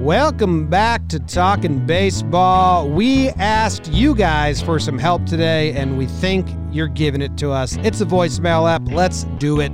[0.00, 2.88] Welcome back to Talking Baseball.
[2.88, 7.50] We asked you guys for some help today, and we think you're giving it to
[7.50, 7.76] us.
[7.78, 8.82] It's a voicemail app.
[8.92, 9.72] Let's do it.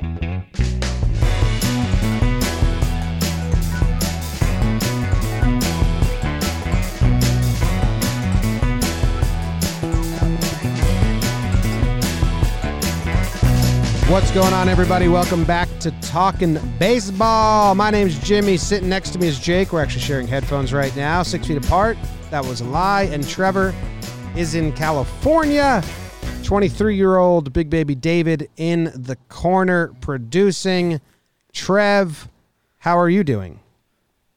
[14.08, 15.08] What's going on, everybody?
[15.08, 17.74] Welcome back to Talking Baseball.
[17.74, 18.58] My name's Jimmy.
[18.58, 19.72] Sitting next to me is Jake.
[19.72, 21.96] We're actually sharing headphones right now, six feet apart.
[22.30, 23.04] That was a lie.
[23.04, 23.74] And Trevor
[24.36, 25.82] is in California.
[26.42, 31.00] 23 year old big baby David in the corner producing.
[31.54, 32.28] Trev,
[32.76, 33.58] how are you doing?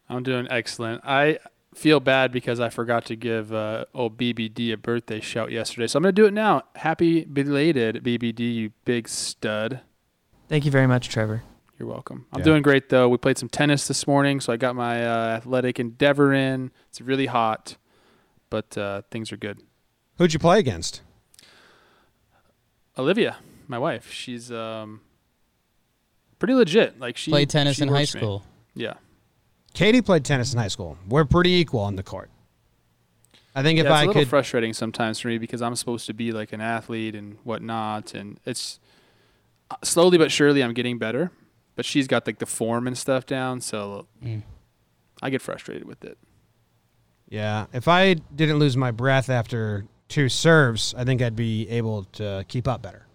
[0.07, 1.01] I'm doing excellent.
[1.03, 1.39] I
[1.77, 5.87] feel bad because I forgot to give uh, old BBD a birthday shout yesterday.
[5.87, 6.63] So I'm going to do it now.
[6.75, 9.81] Happy belated BBD, you big stud.
[10.49, 11.43] Thank you very much, Trevor.
[11.77, 12.25] You're welcome.
[12.33, 12.45] I'm Yeah.
[12.45, 13.07] doing great though.
[13.07, 16.71] We played some tennis this morning, so I got my uh, athletic endeavor in.
[16.89, 17.77] It's really hot,
[18.49, 19.61] but uh, things are good.
[20.17, 21.01] Who'd you play against?
[22.97, 25.01] Olivia, my wife, she's um,
[26.39, 26.99] pretty legit.
[26.99, 28.21] Like she Played tennis she in high works for me.
[28.21, 28.43] school.
[28.73, 28.93] Yeah.
[29.77, 30.97] Katie played tennis in high school.
[31.07, 32.31] We're pretty equal on the court.
[33.53, 34.27] I think if yeah, it's I a little could.
[34.29, 38.39] frustrating sometimes for me because I'm supposed to be like an athlete and whatnot, and
[38.43, 38.79] it's
[39.69, 41.31] uh, slowly but surely I'm getting better.
[41.75, 44.41] But she's got like the form and stuff down, so Mm.
[45.21, 46.17] I get frustrated with it.
[47.29, 52.05] Yeah, if I didn't lose my breath after two serves, I think I'd be able
[52.13, 53.05] to keep up better.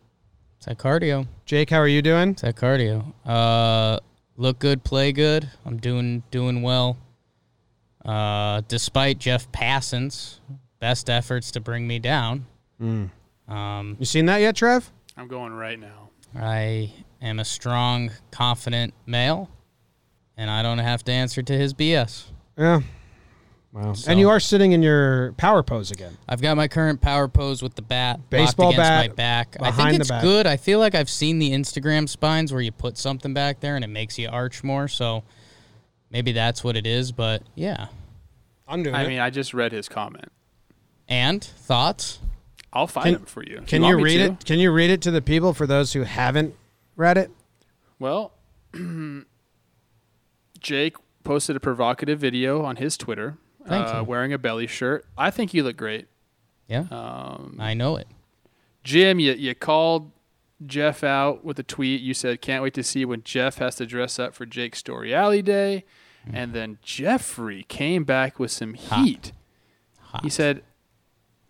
[0.58, 1.26] It's that cardio.
[1.44, 2.30] Jake, how are you doing?
[2.30, 3.12] It's that cardio.
[3.26, 3.98] Uh,
[4.36, 5.50] look good, play good.
[5.64, 6.96] I'm doing doing well.
[8.04, 10.40] Uh, despite Jeff Passan's
[10.80, 12.46] best efforts to bring me down,
[12.80, 13.10] Mm.
[13.48, 14.90] um, You seen that yet, Trev?
[15.16, 16.08] I'm going right now.
[16.34, 19.48] I am a strong, confident male,
[20.36, 22.32] and I don't have to answer to his BS.
[22.58, 22.80] Yeah.
[23.72, 23.94] Wow.
[23.94, 26.16] So- And you are sitting in your power pose again.
[26.28, 29.56] I've got my current power pose with the bat Baseball against bat my back.
[29.60, 30.46] I behind think the it's good.
[30.46, 33.84] I feel like I've seen the Instagram spines where you put something back there and
[33.84, 34.88] it makes you arch more.
[34.88, 35.22] So
[36.10, 37.12] maybe that's what it is.
[37.12, 37.86] But yeah.
[38.68, 39.08] I'm doing I it.
[39.08, 40.30] mean, I just read his comment.
[41.08, 42.18] And thoughts?
[42.74, 43.62] I'll find Can- him for you.
[43.66, 44.44] Can you, you, read it?
[44.44, 46.54] Can you read it to the people for those who haven't
[46.96, 47.30] read it?
[47.98, 48.32] Well,
[50.60, 53.36] Jake posted a provocative video on his Twitter,
[53.66, 54.04] Thank uh, you.
[54.04, 55.06] wearing a belly shirt.
[55.16, 56.08] I think you look great.
[56.68, 58.06] Yeah, Um, I know it.
[58.84, 60.10] Jim, you, you called
[60.64, 62.00] Jeff out with a tweet.
[62.00, 65.44] You said, can't wait to see when Jeff has to dress up for Jake's Storiale
[65.44, 65.84] Day.
[66.32, 69.04] And then Jeffrey came back with some Hot.
[69.04, 69.32] heat.
[69.98, 70.22] Hot.
[70.22, 70.62] He said,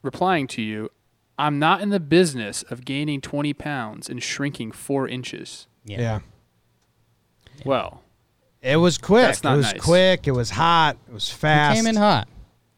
[0.03, 0.91] replying to you,
[1.39, 5.67] I'm not in the business of gaining 20 pounds and shrinking four inches.
[5.85, 6.01] Yeah.
[6.01, 6.21] Yeah.
[7.67, 8.03] Well,
[8.63, 9.25] It was quick.
[9.27, 9.81] That's not it was nice.
[9.83, 10.29] quick.
[10.29, 10.97] It was hot.
[11.09, 11.33] It was fast.
[11.33, 11.77] He fast.
[11.79, 12.29] came in hot.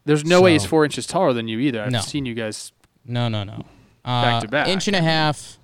[0.05, 1.83] there's no way he's four inches taller than you either.
[1.83, 1.99] I've No.
[2.01, 2.71] seen you guys.
[3.05, 3.57] No, no, no.
[4.03, 4.67] Back Uh, to back.
[4.67, 5.57] Inch and a half.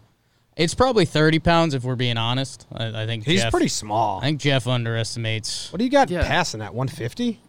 [0.55, 2.67] It's probably 30 pounds if we're being honest.
[2.73, 4.19] I, I think He's Jeff, pretty small.
[4.19, 6.27] I think Jeff underestimates What do you got Yeah.
[6.27, 6.73] passing that?
[6.75, 7.39] 150?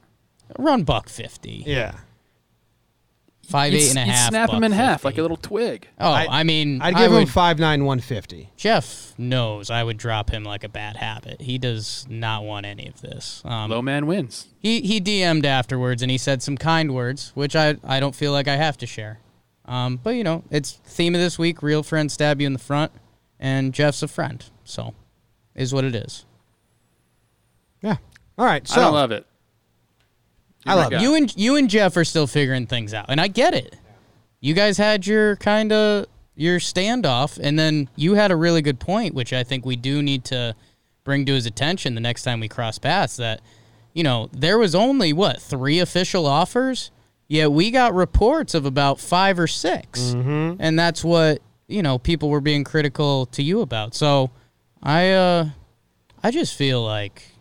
[0.59, 1.65] around buck 50.
[1.67, 1.95] Yeah.
[3.45, 5.89] Five, You'd, eight and a you'd snap him buck in half like a little twig.
[5.99, 8.51] Oh, I- I, mean, I'd I give him would- 5'9", 150.
[8.57, 11.41] Jeff knows I would drop him like a bad habit.
[11.43, 13.43] He does not want any of this.
[13.45, 14.47] Um, Low man wins.
[14.61, 18.33] he he DM'd afterwards and he said some kind words, which I I don't feel
[18.33, 19.19] like I have to share.
[19.65, 22.59] Um, but you know, it's theme of this week: real friends stab you in the
[22.59, 22.93] front,
[23.41, 24.95] and Jeff's a friend, so
[25.55, 26.25] is what it is.
[27.83, 27.97] Yeah.
[28.39, 28.67] All right.
[28.67, 29.27] So I don't love it.
[30.67, 33.29] I You're love You and you and Jeff are still figuring things out, and I
[33.29, 33.77] get it.
[34.41, 38.81] You guys had your kind of your standoff, and then you had a really good
[38.81, 40.55] point, which I think we do need to
[41.05, 43.17] bring to his attention the next time we cross paths.
[43.17, 43.41] That
[43.93, 46.91] you know there was only what three official offers,
[47.29, 50.13] yet we got reports of about five or 6
[50.61, 53.95] and that's what you know people were being critical to you about.
[53.95, 54.31] So
[54.83, 55.51] I uh
[56.23, 57.32] I just feel like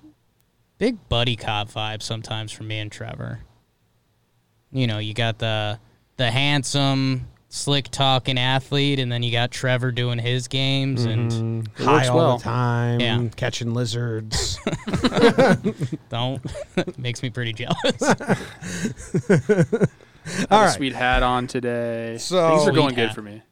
[0.82, 3.42] big buddy cop vibe sometimes for me and Trevor.
[4.72, 5.80] You know, you got the
[6.18, 11.82] the handsome, slick talking athlete, and then you got Trevor doing his games, and mm-hmm.
[11.82, 12.38] It High all well.
[12.40, 13.24] the time, Yeah.
[13.36, 14.58] catching lizards.
[16.10, 16.42] don't
[16.98, 18.02] makes me pretty jealous.
[18.02, 18.40] Have
[20.50, 20.74] All a right.
[20.74, 22.18] sweet hat on today.
[22.18, 23.44] So- Things are going good for me.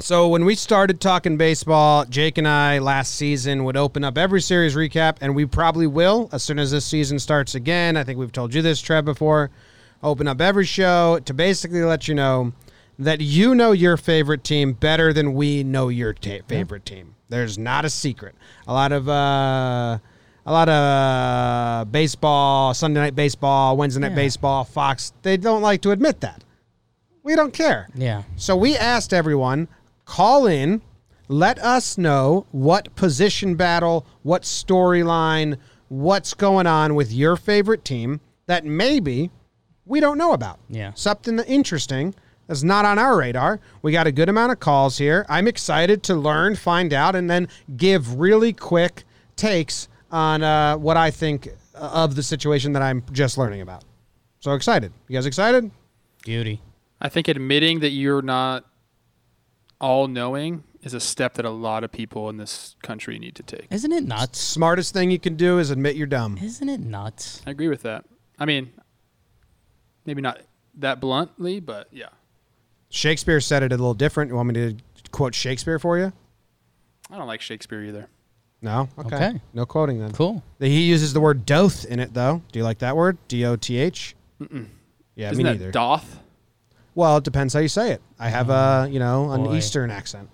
[0.00, 4.40] So when we started talking baseball, Jake and I last season would open up every
[4.40, 7.98] series recap, and we probably will as soon as this season starts again.
[7.98, 9.50] I think we've told you this, Trev, before.
[10.02, 12.52] Open up every show to basically let you know
[12.98, 17.14] that you know your favorite team better than we know your ta- favorite team.
[17.28, 18.34] There's not a secret.
[18.66, 19.98] A lot of uh,
[20.46, 24.14] a lot of uh, baseball, Sunday night baseball, Wednesday night Yeah.
[24.16, 25.12] baseball, Fox.
[25.20, 26.42] They don't like to admit that.
[27.22, 27.88] We don't care.
[27.94, 29.68] yeah, So we asked everyone,
[30.10, 30.82] call in,
[31.28, 35.56] let us know what position battle, what storyline,
[35.88, 39.30] what's going on with your favorite team that maybe
[39.86, 40.58] we don't know about.
[40.68, 40.92] Yeah.
[40.94, 42.12] Something interesting
[42.48, 43.60] that's not on our radar.
[43.82, 45.24] We got a good amount of calls here.
[45.28, 47.46] I'm excited to learn, find out, and then
[47.76, 49.04] give really quick
[49.36, 53.84] takes on uh, what I think of the situation that I'm just learning about.
[54.40, 54.92] So excited.
[55.06, 55.70] You guys excited?
[56.24, 56.60] beauty.
[57.00, 58.64] I think admitting that you're not
[59.80, 63.42] all knowing is a step that a lot of people in this country need to
[63.42, 63.66] take.
[63.70, 64.40] Isn't it nuts?
[64.40, 66.38] Smartest thing you can do is admit you're dumb.
[66.40, 67.42] Isn't it nuts?
[67.46, 68.04] I agree with that.
[68.38, 68.70] I mean,
[70.06, 70.40] maybe not
[70.76, 72.08] that bluntly, but yeah.
[72.88, 74.30] Shakespeare said it a little different.
[74.30, 74.76] You want me to
[75.10, 76.12] quote Shakespeare for you?
[77.10, 78.08] I don't like Shakespeare either.
[78.62, 78.88] No?
[78.98, 79.16] Okay.
[79.16, 79.40] Okay.
[79.54, 80.12] No quoting then.
[80.12, 80.42] Cool.
[80.58, 82.42] He uses the word doth in it, though.
[82.52, 83.16] Do you like that word?
[83.28, 84.14] D O T H?
[85.14, 85.70] Yeah, Isn't me that neither.
[85.70, 86.20] doth?
[86.94, 88.02] Well, it depends how you say it.
[88.18, 89.56] I have a, you know, an boy.
[89.56, 90.28] Eastern accent.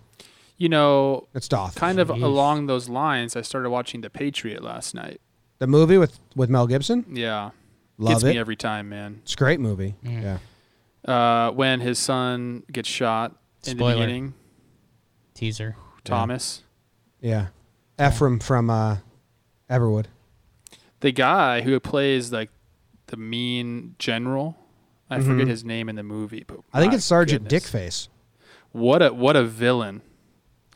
[0.59, 1.75] You know, It's doth.
[1.75, 2.23] kind of Jeez.
[2.23, 5.21] along those lines, I started watching The Patriot last night.
[5.59, 7.05] The movie with, with Mel Gibson?
[7.13, 7.51] Yeah.
[7.99, 8.27] Love Gets it.
[8.35, 9.21] me every time, man.
[9.23, 9.95] it's a great movie.
[10.05, 10.23] Mm.
[10.23, 10.39] Yeah.
[11.15, 13.37] Uh, when his son gets shot
[13.67, 14.35] in the beginning,
[15.35, 15.77] Teaser.
[16.05, 16.63] Thomas,
[17.21, 17.49] Yeah.
[18.01, 18.99] Ephraim from uh,
[19.71, 20.07] Everwood.
[21.01, 22.51] the guy who plays like
[23.09, 24.57] the mean general,
[25.09, 26.77] I forget his name in the movie, but Mm-hmm.
[26.77, 27.71] I think it's Sergeant goodness.
[27.71, 28.09] Dickface.
[28.73, 30.03] What a what a villain!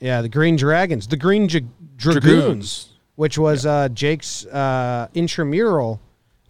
[0.01, 1.07] Yeah, the Green Dragons.
[1.07, 1.65] The Green J-
[1.97, 2.23] Dragoons.
[2.25, 2.89] Dragoons.
[3.17, 6.01] which was uh, Jake's uh, intramural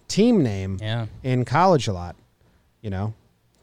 [0.09, 1.07] team name Yeah.
[1.25, 2.15] in college a lot.
[2.83, 3.07] You know,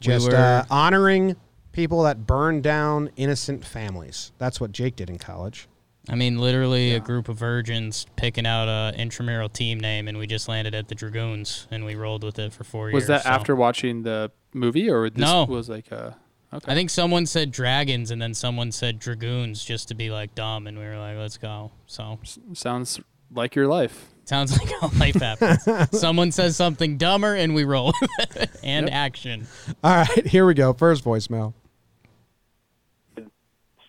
[0.00, 1.36] just were- uh, honoring
[1.72, 4.32] people that burned down innocent families.
[4.38, 5.68] That's what Jake did in college.
[6.10, 10.26] I mean, literally a group of virgins picking out a intramural team name, and we
[10.26, 12.94] just landed at the Dragoons, and we rolled with it for four years.
[12.94, 15.44] Was that so- after watching the movie, or this No.
[15.44, 16.16] was like a?
[16.52, 16.72] Okay.
[16.72, 20.66] I think someone said dragons, and then someone said dragoons, just to be like dumb,
[20.66, 22.18] and we were like, "Let's go." So
[22.54, 22.98] sounds
[23.34, 24.06] like your life.
[24.24, 25.98] sounds like how life happens.
[26.00, 27.92] someone says something dumber, and we roll
[28.62, 28.94] and Yep.
[28.94, 29.46] action.
[29.84, 30.72] All right, here we go.
[30.72, 31.52] First voicemail.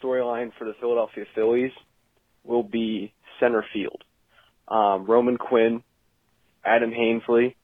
[0.01, 1.71] storyline for the Philadelphia Phillies
[2.43, 4.03] will be center field.
[4.67, 5.83] Um, Roman Quinn,
[6.63, 7.55] Adam Haseley,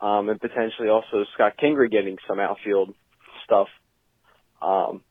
[0.00, 2.94] um, and potentially also Scott Kingery getting some outfield
[3.44, 3.68] stuff.
[4.62, 5.02] Um,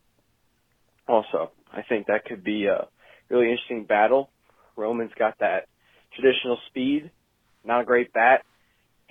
[1.08, 2.88] also, I think that could be a
[3.30, 4.30] really interesting battle.
[4.76, 5.68] Roman's got that
[6.16, 7.12] traditional speed,
[7.66, 8.44] not a great bat.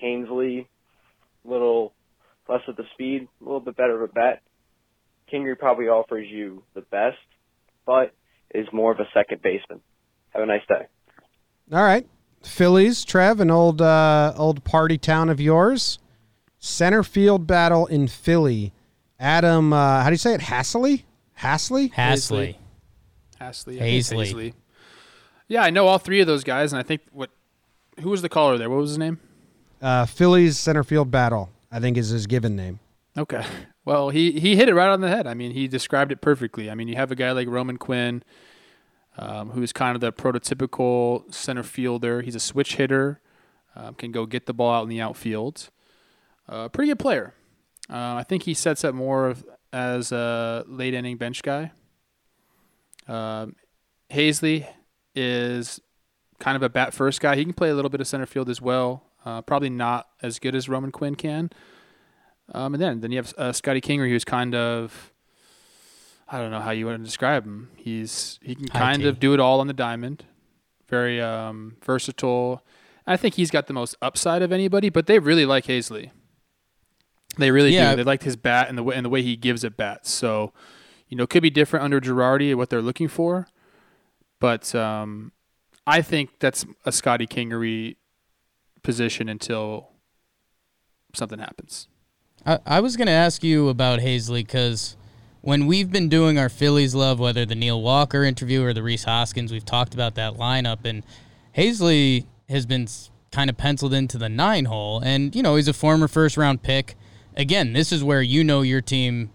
[0.03, 0.67] Haseley,
[1.45, 1.93] little
[2.49, 4.43] less of the speed, a little bit better of a bat.
[5.33, 7.17] Kingery probably offers you the best,
[7.85, 8.13] but
[8.57, 9.81] is more of a second baseman.
[10.31, 10.87] Have a nice day.
[11.73, 12.07] All right,
[12.43, 13.05] Phillies.
[13.05, 15.99] Trev, an old uh, old party town of yours.
[16.59, 18.73] Center field battle in Philly.
[19.19, 20.43] Adam, uh, how do you say it?
[20.43, 21.05] Hassley.
[21.41, 21.93] Hassley.
[21.93, 22.57] Hasley.
[23.41, 24.53] Hasley, I think Hazley.
[25.49, 27.31] Yeah, I know all three of those guys, and I think what
[28.01, 28.69] who was the caller there?
[28.69, 29.21] What was his name?
[29.81, 31.51] Uh, Phillies center field battle.
[31.71, 32.81] I think is his given name.
[33.17, 33.45] Okay.
[33.85, 35.27] Well, he he hit it right on the head.
[35.27, 36.71] I mean, he described it perfectly.
[36.71, 38.23] I mean, you have a guy like Roman Quinn,
[39.19, 42.23] um, who's kind of the prototypical center fielder.
[42.23, 43.21] He's a switch hitter,
[43.75, 45.71] um, can go get the ball out in the outfield.
[46.49, 47.35] Uh, pretty good player.
[47.91, 51.73] Uh, I think he sets up more of as a late inning bench guy.
[53.09, 53.57] Um,
[54.11, 54.67] Hazley
[55.15, 55.81] is
[56.39, 57.37] kind of a bat first guy.
[57.37, 59.05] He can play a little bit of center field as well.
[59.25, 61.51] Uh, probably not as good as Roman Quinn can.
[62.53, 65.13] Um, and then then you have uh, Scotty Kingery, who's kind of
[66.29, 67.71] I don't know how you want to describe him.
[67.77, 70.25] He's he can kind of do it all on the diamond.
[70.89, 72.65] Very um, versatile.
[73.07, 76.11] I think he's got the most upside of anybody, but they really like Hazley.
[77.39, 77.91] They really Yeah.
[77.91, 77.97] do.
[77.99, 80.11] They like his bat and the way and the way he gives at bats.
[80.11, 80.53] So,
[81.09, 83.47] you know, it could be different under Girardi what they're looking for,
[84.41, 85.33] but um,
[85.87, 87.97] I think that's a Scotty Kingery
[88.83, 89.91] position until
[91.15, 91.87] something happens.
[92.45, 94.97] I, I was going to ask you about Hazley because
[95.47, 99.05] when we've been doing our Phillies love, whether the Neil Walker interview or the Rhys
[99.05, 101.05] Hoskins, we've talked about that lineup, and
[101.57, 102.89] Hazley has been
[103.31, 106.65] kind of penciled into the nine hole, and you know he's a former first round
[106.65, 106.97] pick.
[107.37, 109.31] Again, this is where you know your team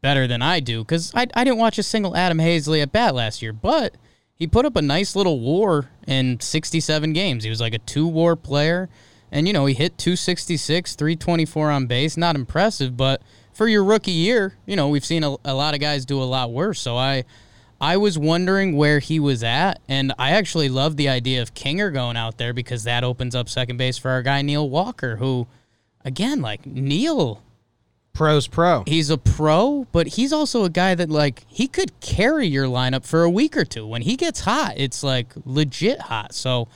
[0.00, 3.14] better than I do because I, I didn't watch a single Adam Hazley at bat
[3.14, 3.94] last year, but
[4.34, 7.44] he put up a nice little war in 67 games.
[7.44, 8.88] He was like a two war player.
[9.30, 12.16] And, you know, he hit 266, 324 on base.
[12.16, 13.20] Not impressive, but
[13.54, 16.24] for your rookie year, you know, we've seen a, a lot of guys do a
[16.24, 16.80] lot worse.
[16.80, 17.24] So I.
[17.80, 21.92] I was wondering where he was at, and I actually love the idea of Kinger
[21.92, 25.48] going out there because that opens up second base for our guy Neil Walker, who,
[26.02, 27.42] again, like Neil
[28.14, 28.84] Pro's pro.
[28.86, 33.04] He's a pro, but he's also a guy that like he could carry your lineup
[33.04, 33.86] for a week or two.
[33.86, 36.32] When he gets hot, it's like legit hot.
[36.32, 36.68] So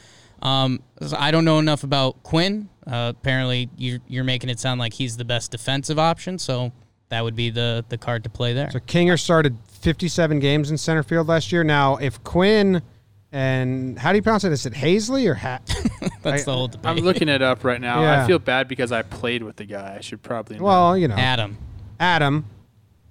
[0.42, 0.82] um,
[1.16, 2.68] I don't know enough about Quinn.
[2.88, 6.38] Uh, apparently, you're, you're making it sound like he's the best defensive option.
[6.38, 6.73] So
[7.11, 8.71] that would be the the card to play there.
[8.71, 11.64] So Kinger started 57 games in center field last year.
[11.64, 12.83] Now, if Quinn
[13.30, 14.52] and how do you pronounce it?
[14.52, 15.62] Is it Hazley or Hat?
[16.23, 16.87] That's the whole debate.
[16.87, 18.00] I'm looking it up right now.
[18.00, 18.23] Yeah.
[18.23, 19.97] I feel bad because I played with the guy.
[19.99, 20.59] I should probably.
[20.59, 20.64] Know.
[20.64, 21.59] well, you know, Adam.
[22.00, 22.47] Adam.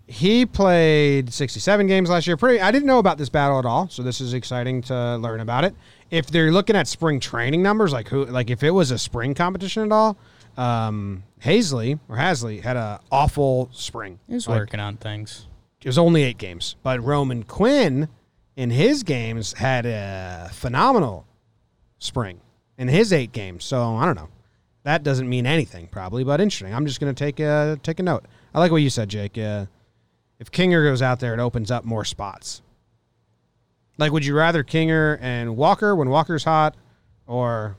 [0.10, 2.38] He played 67 games last year.
[2.38, 2.62] Pretty.
[2.62, 5.66] I didn't know about this battle at all, so this is exciting to learn about
[5.66, 5.76] it.
[6.10, 9.34] If they're looking at spring training numbers, like who, like if it was a spring
[9.34, 10.18] competition at all,
[10.56, 14.20] um, Hazley or Hasley had an awful spring.
[14.28, 15.48] He was Like, working on things.
[15.82, 18.10] It was only eight games, but Roman Quinn
[18.56, 21.26] in his games had a phenomenal
[22.00, 22.42] spring
[22.78, 23.64] in his eight games.
[23.66, 24.30] So I don't know.
[24.84, 26.74] That doesn't mean anything, probably, but interesting.
[26.74, 28.26] I'm just going to take a take a note.
[28.54, 29.38] I like what you said, Jake.
[29.38, 29.66] Uh,
[30.40, 32.62] if Kinger goes out there, it opens up more spots.
[33.98, 36.76] Like, would you rather Kinger and Walker when Walker's hot,
[37.26, 37.76] or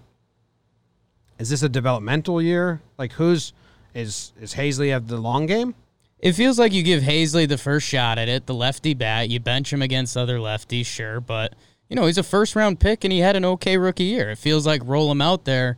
[1.38, 2.80] is this a developmental year?
[2.98, 3.52] Like, who's
[3.94, 5.74] is is Hazley have the long game?
[6.18, 9.28] It feels like you give Hazley the first shot at it, the lefty bat.
[9.28, 11.54] You bench him against other lefties, sure, but
[11.88, 14.30] you know he's a first round pick and he had an okay rookie year.
[14.30, 15.76] It feels like roll him out there,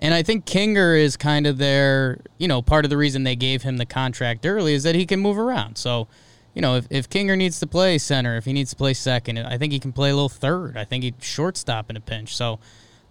[0.00, 3.36] and I think Kinger is kind of their, you know, part of the reason they
[3.36, 5.78] gave him the contract early is that he can move around.
[5.78, 6.08] So,
[6.56, 9.38] you know, if, if Kinger needs to play center, if he needs to play second,
[9.38, 10.76] I think he can play a little third.
[10.76, 12.34] I think he shortstop in a pinch.
[12.34, 12.58] So.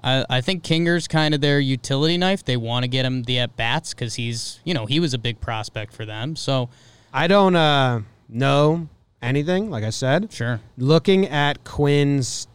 [0.04, 2.46] I, I think Kinger's kind of their utility knife.
[2.46, 5.18] They want to get him the at bats because he's, you know, he was a
[5.18, 6.36] big prospect for them.
[6.36, 6.70] So,
[7.12, 8.90] I don't uh, know
[9.22, 10.32] anything, like I said.
[10.32, 10.60] sure.
[10.78, 12.48] Looking at Quinn's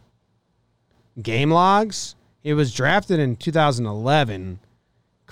[1.21, 4.59] game logs, he was drafted in 2011,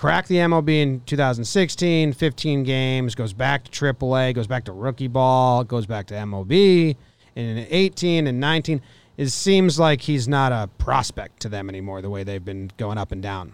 [0.00, 5.08] cracked the MLB in 2016, 15 games, goes back to AAA, goes back to rookie
[5.08, 6.96] ball, goes back to MLB,
[7.36, 8.80] and in 18 and 19.
[9.18, 12.96] It seems like he's not a prospect to them anymore, the way they've been going
[12.96, 13.52] up and down.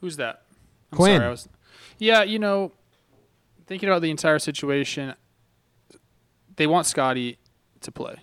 [0.00, 0.44] Who's that?
[0.90, 1.18] I'm Quinn.
[1.18, 1.48] Sorry, I was,
[1.98, 2.72] yeah, you know,
[3.66, 5.12] thinking about the entire situation,
[6.56, 7.36] they want Scotty
[7.82, 8.16] to play.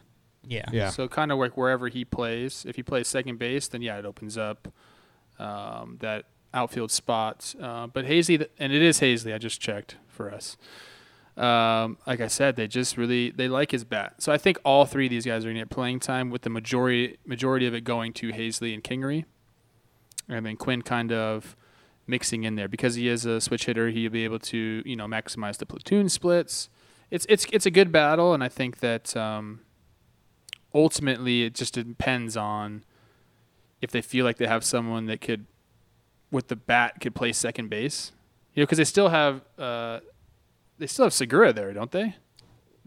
[0.47, 0.65] Yeah.
[0.71, 0.89] Yeah.
[0.89, 4.05] So kind of like wherever he plays, if he plays second base, then yeah, it
[4.05, 4.67] opens up
[5.37, 7.55] um, that outfield spot.
[7.61, 9.33] Uh, but Hazley, and it is Hazley.
[9.33, 10.57] I just checked for us.
[11.37, 14.15] Um, like I said, they just really they like his bat.
[14.19, 16.41] So I think all three of these guys are going to get playing time, with
[16.41, 19.25] the majority majority of it going to Hazley and Kingery,
[20.27, 21.55] and then Quinn kind of
[22.05, 23.89] mixing in there because he is a switch hitter.
[23.89, 26.69] He'll be able to you know maximize the platoon splits.
[27.09, 29.15] It's it's it's a good battle, and I think that.
[29.15, 29.61] Um,
[30.73, 32.83] ultimately it just depends on
[33.81, 35.45] if they feel like they have someone that could
[36.31, 38.11] with the bat could play second base
[38.53, 39.99] you know because they still have uh,
[40.77, 42.15] they still have Segura there don't they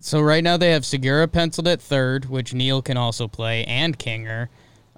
[0.01, 3.99] So right now they have Segura penciled at third, which Neil can also play, and
[3.99, 4.49] Kinger.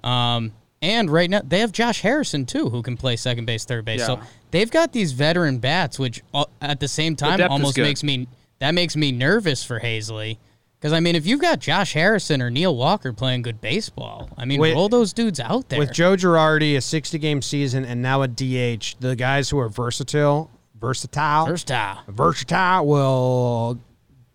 [0.03, 0.51] Um,
[0.81, 4.05] and right now they have Josh Harrison too, who can play second base, third base.
[4.05, 4.19] So
[4.51, 8.27] they've got these veteran bats, which uh, at the same time is almost makes me
[8.59, 10.39] that makes me nervous for Hazley.
[10.79, 14.45] Because I mean, if you've got Josh Harrison or Neil Walker playing good baseball, I
[14.45, 15.79] mean, Wait, roll those dudes out there.
[15.79, 19.69] With Joe Girardi, a 60 game season, and now a DH, the guys who are
[19.69, 21.97] versatile, versatile, First time.
[22.07, 23.79] versatile will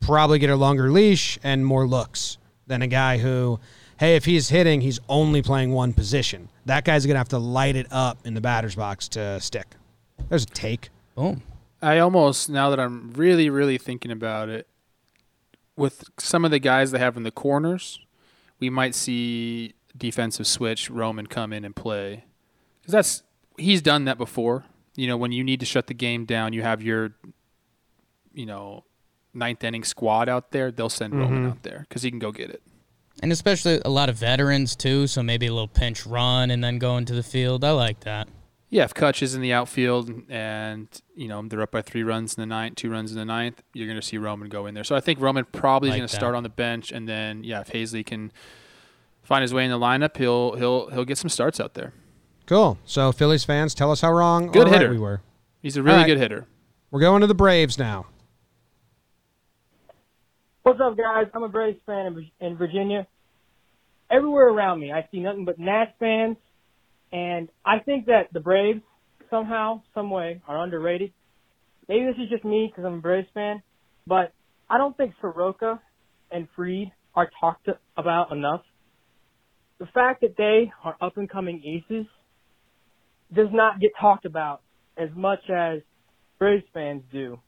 [0.00, 3.60] probably get a longer leash and more looks than a guy who,
[3.98, 6.48] hey, if he's hitting, he's only playing one position.
[6.66, 9.66] That guy's going to have to light it up in the batter's box to stick.
[10.28, 10.88] There's a take.
[11.14, 11.42] Boom.
[11.80, 14.68] I almost now that I'm really really thinking about it
[15.76, 17.98] with some of the guys they have in the corners
[18.58, 22.24] we might see defensive switch Roman come in and play
[22.80, 23.22] because that's
[23.58, 24.64] he's done that before
[24.96, 27.14] you know when you need to shut the game down you have your
[28.32, 28.84] you know
[29.34, 31.50] ninth inning squad out there they'll send Roman mm-hmm.
[31.50, 32.62] out there because he can go get it
[33.20, 36.78] And especially a lot of veterans too, so maybe a little pinch run and then
[36.78, 37.62] go into the field.
[37.62, 38.28] I like that.
[38.72, 42.34] Yeah, if Kutch is in the outfield and you know they're up by three runs
[42.34, 44.72] in the ninth, two runs in the ninth, you're going to see Roman go in
[44.72, 44.82] there.
[44.82, 47.60] So I think Roman probably is going to start on the bench, and then yeah,
[47.60, 48.32] if Hazley can
[49.22, 51.92] find his way in the lineup, he'll he'll he'll get some starts out there.
[52.46, 52.78] Cool.
[52.86, 54.90] So Phillies fans, tell us how wrong Good or right hitter.
[54.90, 55.20] we were.
[55.60, 56.06] He's a really right.
[56.06, 56.46] good hitter.
[56.90, 58.06] We're going to the Braves now.
[60.62, 61.26] What's up, guys?
[61.34, 63.06] I'm a Braves fan in, in Virginia.
[64.10, 66.38] Everywhere around me, I see nothing but Nats fans,
[67.12, 68.80] and I think that the Braves
[69.30, 71.12] somehow, some way, are underrated.
[71.88, 73.62] Maybe this is just me because I'm a Braves fan,
[74.06, 74.32] but
[74.70, 75.80] I don't think Soroka
[76.30, 78.62] and Fried are talked about enough.
[79.78, 82.06] The fact that they are up and coming aces
[83.34, 84.62] does not get talked about
[84.96, 85.80] as much as
[86.38, 87.38] Braves fans do.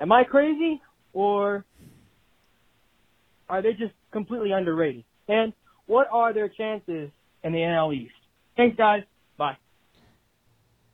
[0.00, 0.80] Am I crazy
[1.12, 1.64] or
[3.48, 5.04] are they just completely underrated?
[5.28, 5.52] And
[5.86, 7.10] what are their chances
[7.42, 8.12] in the NL East?
[8.60, 9.02] Thanks, guys.
[9.38, 9.56] Bye.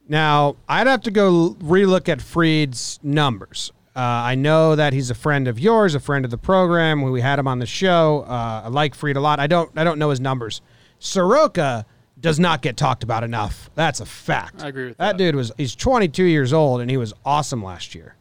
[0.09, 3.73] Now, I'd have to go relook at Fried's numbers.
[3.97, 7.03] Uh, I know that he's a friend of yours, a friend of the program.
[7.03, 8.25] We had him on the show.
[8.29, 9.41] Uh, I like Freed a lot.
[9.41, 9.77] I don't.
[9.77, 10.61] I don't know his numbers.
[11.01, 11.85] Soroka
[12.21, 13.69] does not get talked about enough.
[13.75, 14.63] That's a fact.
[14.63, 15.13] I agree with that.
[15.13, 15.19] that.
[15.19, 15.51] dude was.
[15.57, 18.15] He's 22 years old and he was awesome last year.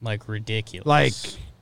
[0.00, 0.86] Like ridiculous.
[0.86, 1.12] Like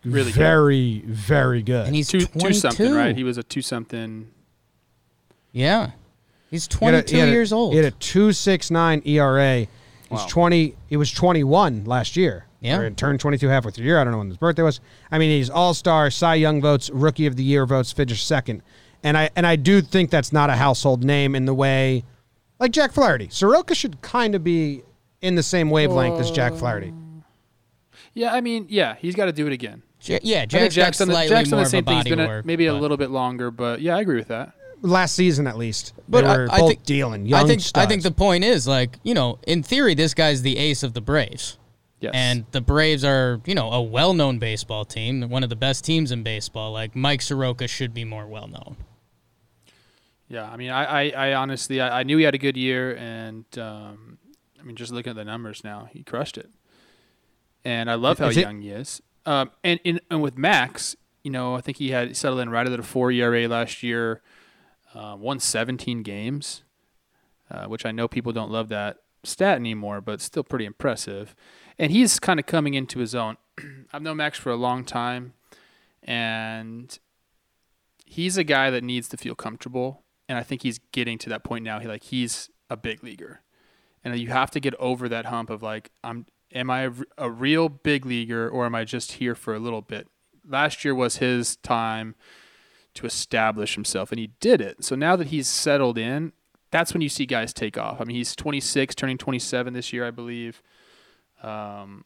[0.04, 0.34] Really good.
[0.38, 1.86] very, very good.
[1.86, 2.48] and he's Two 22.
[2.48, 3.16] two something, right?
[3.16, 4.30] He was a two something.
[5.52, 5.92] yeah.
[6.50, 7.72] He's He a- 22 he had a- years old.
[7.72, 9.58] He had a 2.69 ERA.
[9.60, 9.68] He's
[10.10, 10.26] Wow.
[10.28, 10.74] 20.
[10.88, 12.46] He was 21 last year.
[12.60, 12.78] Yeah.
[12.78, 13.98] Or turned 22 halfway through the year.
[13.98, 14.80] I don't know when his birthday was.
[15.10, 18.62] I mean, he's All Star, Cy Young votes, Rookie of the Year votes, finished second.
[19.02, 22.04] And I and I do think that's not a household name in the way,
[22.58, 23.28] like Jack Flaherty.
[23.30, 24.82] Soroka should kind of be
[25.22, 26.92] in the same wavelength as Jack Flaherty.
[28.12, 29.82] Yeah, I mean, yeah, he's got to do it again.
[30.02, 31.94] Ja- yeah, I think Jack's, Jack's got done the, Jack's done the same thing.
[31.94, 34.28] He's body been a, work, maybe a little bit longer, but yeah, I agree with
[34.28, 34.52] that.
[34.82, 37.86] Last season, at least, But I- were I both think- dealing young I think I
[37.86, 41.00] think the point is like you know in theory this guy's the ace of the
[41.00, 41.58] Braves.
[42.00, 42.12] Yes.
[42.14, 46.10] And the Braves are, you know, a well-known baseball team, one of the best teams
[46.10, 46.72] in baseball.
[46.72, 48.76] Like Mike Soroka should be more well-known.
[50.28, 52.96] Yeah, I mean, I, I, I honestly, I, I knew he had a good year,
[52.96, 54.16] and um,
[54.58, 56.48] I mean, just looking at the numbers now, he crushed it.
[57.64, 59.02] And I love how Is it- young he is.
[59.26, 62.66] Um, and, in, and with Max, you know, I think he had settled in right
[62.66, 64.22] at a four ERA last year,
[64.94, 66.62] uh, won 17 games,
[67.50, 71.34] uh, which I know people don't love that stat anymore, but still pretty impressive.
[71.78, 73.36] And he's kind of coming into his own.
[73.92, 75.34] I've known Max for a long time,
[76.02, 76.98] and
[78.04, 81.44] he's a guy that needs to feel comfortable, and I think he's getting to that
[81.44, 81.78] point now.
[81.78, 83.42] He like he's a big leaguer,
[84.04, 87.30] and you have to get over that hump of like, I'm am I a, a
[87.30, 90.08] real big leaguer or am I just here for a little bit?
[90.46, 92.14] Last year was his time
[92.94, 94.84] to establish himself, and he did it.
[94.84, 96.32] So now that he's settled in,
[96.70, 98.00] that's when you see guys take off.
[98.00, 100.62] I mean, he's 26, turning 27 this year, I believe.
[101.42, 102.04] Um,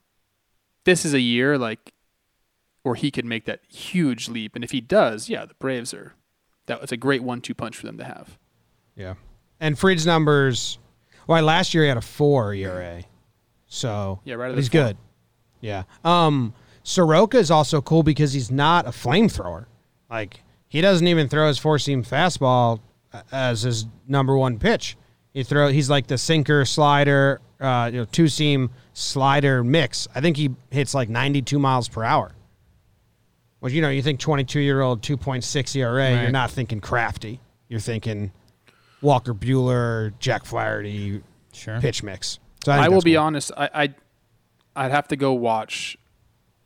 [0.85, 1.93] this is a year like
[2.83, 6.13] where he could make that huge leap, and if he does, yeah, the Braves are
[6.67, 8.39] that was a great one-two punch for them to have.
[8.97, 9.15] Yeah.
[9.61, 10.79] And Fried's numbers,
[11.27, 13.05] well, last year he had a four ERA.
[13.67, 14.97] So Yeah, right at but the he's good.
[15.61, 15.85] Yeah.
[16.05, 19.67] Um, Soroka is also cool because he's not a flamethrower.
[20.11, 20.44] Like
[20.75, 22.81] he doesn't even throw his four seam fastball
[23.13, 24.97] uh, as his number one pitch.
[25.33, 30.09] He throw he's like the sinker slider, uh, you know, two seam slider mix.
[30.17, 32.35] I think he hits like 92 miles per hour.
[33.61, 37.41] Well, you know, you think 22 year old 2.6 ERA, you're not thinking crafty.
[37.69, 38.33] You're thinking
[39.01, 41.81] Walker Buehler, Jack Flaherty Sure.
[41.81, 42.41] pitch mix.
[42.65, 43.23] So I, I will be cool.
[43.23, 43.53] honest.
[43.57, 43.95] I, I
[44.75, 45.97] I'd have to go watch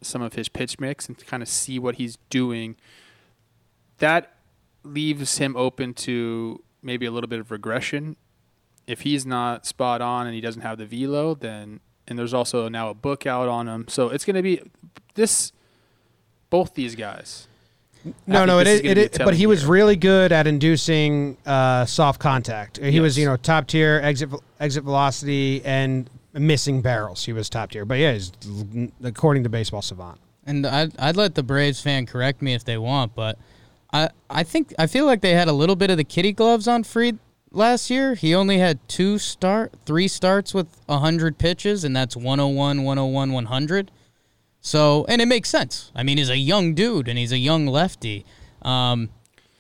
[0.01, 2.77] some of his pitch mix and kind of see what he's doing.
[3.99, 4.35] That
[4.85, 8.17] leaves him open to maybe a little bit of regression.
[8.87, 12.69] If he's not spot on and he doesn't have the velo, then and there's also
[12.69, 14.63] now a book out on him, so it's going to be
[15.15, 15.53] this.
[16.51, 17.47] Both these guys.
[18.27, 18.81] No, no, it this is.
[18.81, 22.21] is It be a is but telling he was really good at inducing uh, soft
[22.21, 22.79] contact.
[22.79, 27.25] He was, you know, top tier exit exit velocity and missing barrels.
[27.25, 27.85] He was top tier.
[27.85, 28.33] But yeah, he's
[29.03, 30.19] according to Baseball Savant.
[30.47, 33.39] And I'd, I'd let the Braves fan correct me if they want, but
[33.93, 36.69] I I think I feel like they had a little bit of the kitty gloves
[36.69, 37.19] on Fried
[37.51, 38.15] last year.
[38.15, 43.91] He only had two start, three starts with 100 pitches, and that's 101, 101, 100.
[44.61, 45.93] So, and it makes sense.
[45.95, 48.25] I mean, he's a young dude and he's a young lefty.
[48.63, 49.11] Um,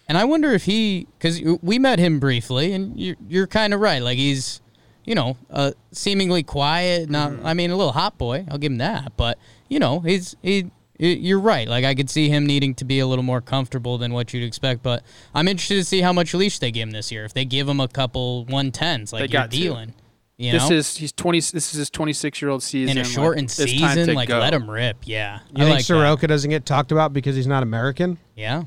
[0.08, 3.80] and I wonder if he, because we met him briefly, and you're, you're kind of
[3.80, 4.02] right.
[4.02, 4.60] Like he's,
[5.04, 7.10] you know, uh, seemingly quiet.
[7.10, 8.46] Not, I mean, a little hot boy.
[8.50, 9.16] I'll give him that.
[9.16, 9.38] But
[9.68, 10.70] you know, he's he.
[11.00, 11.68] Y- You're right.
[11.68, 14.44] Like I could see him needing to be a little more comfortable than what you'd
[14.44, 14.82] expect.
[14.82, 15.02] But
[15.34, 17.24] I'm interested to see how much leash they give him this year.
[17.24, 19.56] If they give him a couple 110s, like They you're got to.
[19.56, 19.94] dealing.
[20.40, 21.38] You this is he's twenty.
[21.40, 22.96] This is his twenty six year old season.
[22.96, 24.38] in a like, shortened it's time season, like go.
[24.38, 24.98] let him rip.
[25.04, 25.84] Yeah, You I think like that.
[25.84, 28.18] Soroka doesn't get talked about because he's not American?
[28.36, 28.62] Yeah,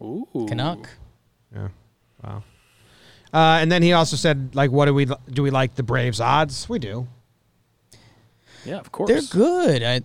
[0.00, 0.46] Ooh.
[0.48, 0.88] Canuck.
[1.54, 1.68] Yeah.
[2.24, 2.42] Wow.
[3.34, 5.42] Uh, and then he also said, like, what do we do?
[5.42, 6.70] We like the Braves odds?
[6.70, 7.06] We do.
[8.64, 9.10] Yeah, of course.
[9.10, 9.82] They're good.
[9.82, 10.00] I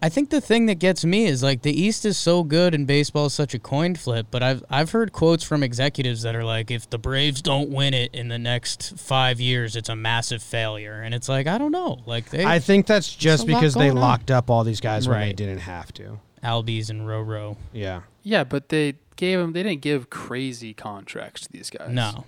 [0.00, 2.86] I think the thing that gets me is like the East is so good and
[2.86, 6.44] baseball is such a coin flip, but I've I've heard quotes from executives that are
[6.44, 10.42] like if the Braves don't win it in the next 5 years it's a massive
[10.42, 11.98] failure and it's like I don't know.
[12.06, 14.02] Like they I think that's just because they going on.
[14.02, 16.20] locked up all these guys when they didn't have to.
[16.44, 17.56] Albies and Roro.
[17.72, 18.02] Yeah.
[18.22, 21.90] Yeah, but they gave them They didn't give crazy contracts to these guys.
[21.90, 22.24] No.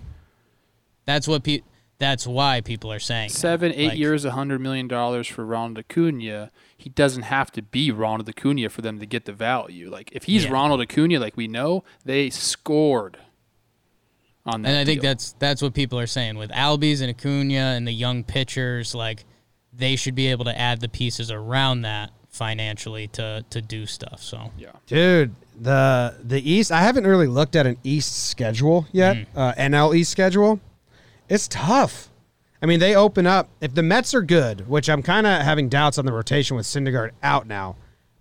[1.05, 1.61] That's what pe-
[2.01, 3.35] that's why people are saying that.
[3.35, 6.49] Seven, eight Like, years, a hundred million dollars for Ronald Acuna.
[6.75, 9.87] He doesn't have to be Ronald Acuna for them to get the value.
[9.87, 10.51] Like if he's Yeah.
[10.51, 13.19] Ronald Acuna, like we know, they scored
[14.47, 14.69] on that.
[14.69, 17.91] And I think that's that's what people are saying with Albies and Acuna and the
[17.91, 18.95] young pitchers.
[18.95, 19.23] Like
[19.71, 24.23] they should be able to add the pieces around that financially to to do stuff.
[24.23, 24.71] So yeah.
[24.87, 26.71] Dude, the the East.
[26.71, 29.17] I haven't really looked at an East schedule yet.
[29.17, 29.25] Mm.
[29.35, 30.59] Uh, NL East schedule.
[31.31, 32.09] It's tough.
[32.61, 33.47] I mean, they open up.
[33.61, 36.65] If the Mets are good, which I'm kind of having doubts on the rotation with
[36.65, 37.77] Syndergaard out now,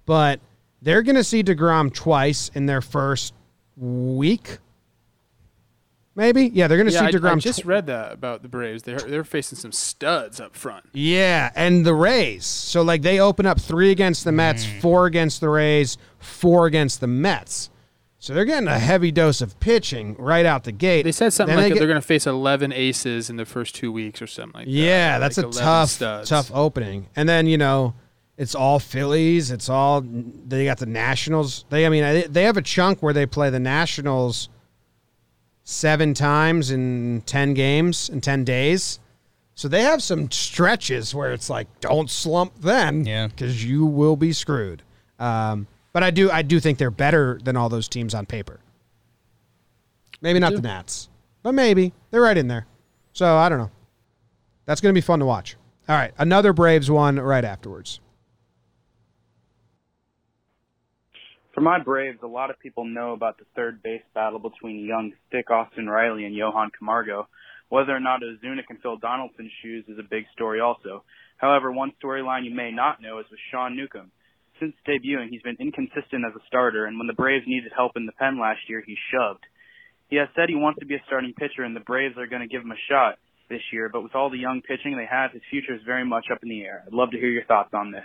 [0.07, 0.39] but
[0.81, 3.35] they're going to see Degrom twice in their first
[3.77, 4.59] week.
[6.17, 7.37] Maybe, yeah, they're going to Yeah, see I, Degrom.
[7.37, 8.83] I just tw- read that about the Braves.
[8.83, 10.85] They're they're facing some studs up front.
[10.93, 12.45] Yeah, and the Rays.
[12.45, 14.81] So like they open up three against the Mets, Mm.
[14.81, 17.71] four against the Rays, four against the Mets.
[18.23, 21.03] So they're getting a heavy dose of pitching right out the gate.
[21.05, 23.75] They said something Then like they they're going to face 11 aces in the first
[23.75, 24.71] two weeks or something like that.
[24.71, 26.29] Yeah, Like that's a tough, studs.
[26.29, 27.07] tough opening.
[27.17, 27.95] And then you know,
[28.37, 29.51] it's all Phillies.
[29.51, 31.65] It's all they got the Nationals.
[31.71, 34.51] They, I mean, they- they have a chunk where they play the Nationals
[35.65, 38.99] seven times in ten games in ten days.
[39.55, 43.27] So they have some stretches where it's like, don't slump then, Yeah.
[43.29, 44.83] because you will be screwed.
[45.19, 48.61] Um, but I do, I do think they're better than all those teams on paper.
[50.21, 51.09] Maybe not the Nats,
[51.43, 52.67] but maybe they're right in there.
[53.13, 53.71] So I don't know.
[54.67, 55.57] That's going to be fun to watch.
[55.89, 58.01] All right, another Braves one right afterwards.
[61.55, 65.13] For my Braves, a lot of people know about the third base battle between young
[65.29, 67.29] stick Austin Riley and Johan Camargo.
[67.69, 71.03] Whether or not Ozuna can fill Donaldson's shoes is a big story also.
[71.37, 74.11] However, one storyline you may not know is with Sean Newcomb.
[74.61, 78.07] Since debuting, he's been inconsistent as a starter, and when the Braves needed help in
[78.07, 79.45] the pen last year, he shoved.
[80.09, 82.43] He has said he wants to be a starting pitcher, and the Braves are going
[82.43, 83.19] to give him a shot
[83.49, 86.27] this year, but with all the young pitching they have, his future is very much
[86.31, 86.85] up in the air.
[86.87, 88.05] I'd love to hear your thoughts on this.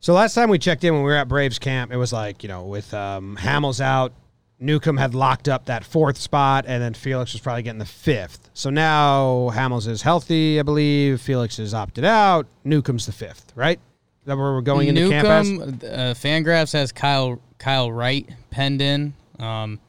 [0.00, 2.42] So last time we checked in when we were at Braves camp, it was like
[2.42, 4.12] you know with um, Hamels out,
[4.58, 8.50] Newcomb had locked up that fourth spot, and then Felix was probably getting the fifth.
[8.52, 11.20] So now Hamels is healthy, I believe.
[11.20, 12.46] Felix is opted out.
[12.64, 13.78] Newcomb's the fifth, right?
[14.24, 15.50] That where we're going into camp as?
[15.50, 19.14] Newcomb, uh, Fangraphs has Kyle Kyle Wright penned in.
[19.38, 19.80] Um,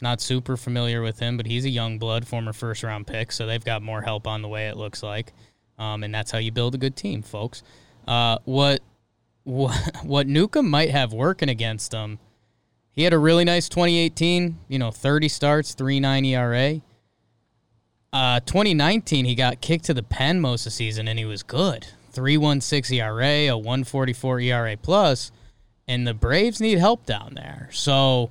[0.00, 3.46] not super familiar with him, but he's a young blood, former first round pick, so
[3.46, 4.68] they've got more help on the way.
[4.68, 5.32] It looks like,
[5.78, 7.62] um, and that's how you build a good team, folks.
[8.08, 8.80] Uh, what
[9.44, 12.18] what what Newcomb might have working against him?
[12.92, 14.58] He had a really nice 2018.
[14.68, 16.80] You know, 30 starts, 3.9 ERA.
[18.12, 21.42] Uh, 2019, he got kicked to the pen most of the season, and he was
[21.42, 21.86] good.
[22.12, 25.32] 3.16 ERA, a 144 ERA plus,
[25.88, 27.68] and the Braves need help down there.
[27.72, 28.30] So,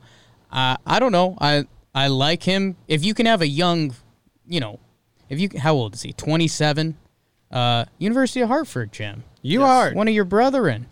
[0.52, 1.38] uh, I don't know.
[1.40, 2.78] I I like him.
[2.88, 3.94] If you can have a young,
[4.48, 4.80] you know,
[5.30, 6.14] if you how old is he?
[6.14, 6.98] 27.
[7.52, 9.24] Uh, University of Hartford, Jim.
[9.42, 10.88] You are One of your brethren.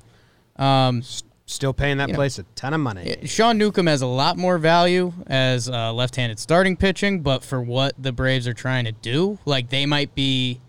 [0.57, 1.03] Um,
[1.45, 3.07] still paying that you know, place a ton of money.
[3.07, 7.61] yeah, Sean Newcomb has a lot more value as uh, left-handed starting pitching, but for
[7.61, 10.59] what the Braves are trying to do, like they might be,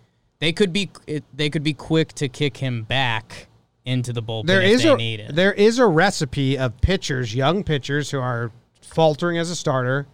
[0.41, 0.89] they could be,
[1.33, 3.47] they could be quick to kick him back
[3.85, 5.35] into the bullpen there if is they a need it.
[5.35, 8.51] there is a recipe of pitchers, young pitchers who are
[8.81, 10.05] faltering as a starter,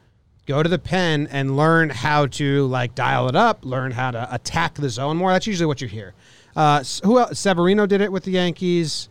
[0.46, 4.34] go to the pen and learn how to like dial it up, learn how to
[4.34, 5.32] attack the zone more.
[5.32, 6.13] That's usually what you hear.
[6.56, 7.38] Uh, who else?
[7.40, 9.10] Severino did it with the Yankees.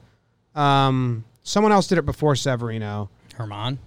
[0.55, 3.11] Um, someone else did it before Severino.
[3.35, 3.79] Herman.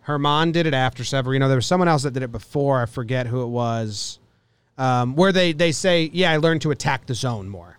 [0.00, 1.46] Herman did it after Severino.
[1.48, 2.82] There was someone else that did it before.
[2.82, 4.18] I forget who it was.
[4.78, 7.78] Um, where they they say, "Yeah, I learned to attack the zone more."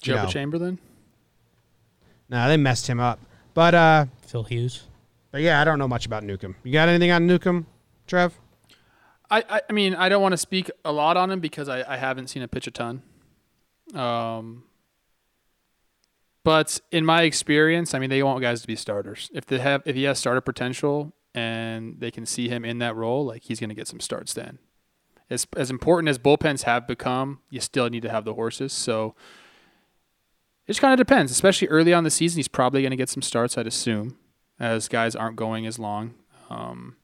[0.00, 0.26] Joe No.
[0.28, 0.78] Chamberlain.
[2.28, 3.20] No, they messed him up.
[3.54, 4.84] But uh, Phil Hughes.
[5.30, 6.56] But yeah, I don't know much about Newcomb.
[6.62, 7.66] You got anything on Newcomb,
[8.06, 8.38] Trev?
[9.30, 11.82] I, I, I mean, I don't want to speak a lot on him because I,
[11.90, 13.02] I haven't seen him pitch a ton.
[13.94, 14.64] Um,
[16.44, 19.30] but in my experience, I mean, they want guys to be starters.
[19.32, 22.94] If they have, if he has starter potential and they can see him in that
[22.96, 24.58] role, like he's going to get some starts then.
[25.32, 28.72] As as important as bullpens have become, you still need to have the horses.
[28.72, 29.14] So
[30.66, 32.38] it just kind of depends, especially early on the season.
[32.38, 34.18] He's probably going to get some starts, I'd assume,
[34.60, 36.14] as guys aren't going as long.
[36.50, 36.96] Um,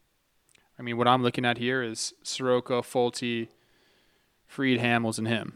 [0.77, 3.49] I mean, what I'm looking at here is Soroka, Folty,
[4.47, 5.53] Fried, Hamels, and him.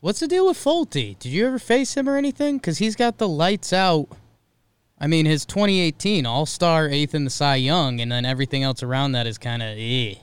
[0.00, 1.18] What's the deal with Folty?
[1.18, 2.56] Did you ever face him or anything?
[2.56, 4.08] Because he's got the lights out.
[4.98, 8.82] I mean, his 2018 All Star, eighth in the Cy Young, and then everything else
[8.82, 10.14] around that is kind of eh.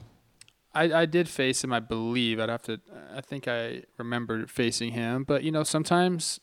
[0.75, 2.39] I, I did face him, I believe.
[2.39, 2.79] I'd have to.
[3.15, 6.39] I think I remember facing him, but you know, sometimes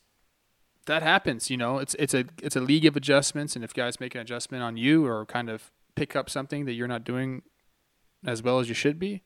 [0.86, 1.50] that happens.
[1.50, 4.20] You know, it's it's a it's a league of adjustments, and if guys make an
[4.20, 7.42] adjustment on you or kind of pick up something that you're not doing
[8.24, 9.22] as well as you should be,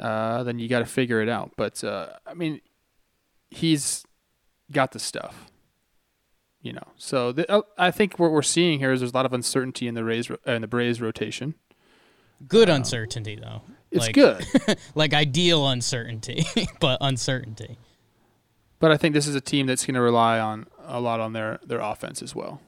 [0.00, 1.52] uh, then you got to figure it out.
[1.56, 2.60] But uh, I mean,
[3.50, 4.04] he's
[4.70, 5.46] got the stuff.
[6.60, 9.26] You know, so the, uh, I think what we're seeing here is there's a lot
[9.26, 11.56] of uncertainty in the Rays uh, in the Braves rotation.
[12.48, 13.62] Good uncertainty though.
[13.90, 14.44] It's like, good.
[14.94, 16.44] like ideal uncertainty,
[16.80, 17.78] but uncertainty.
[18.80, 21.32] But I think this is a team that's going to rely on a lot on
[21.32, 22.60] their, their offense as well.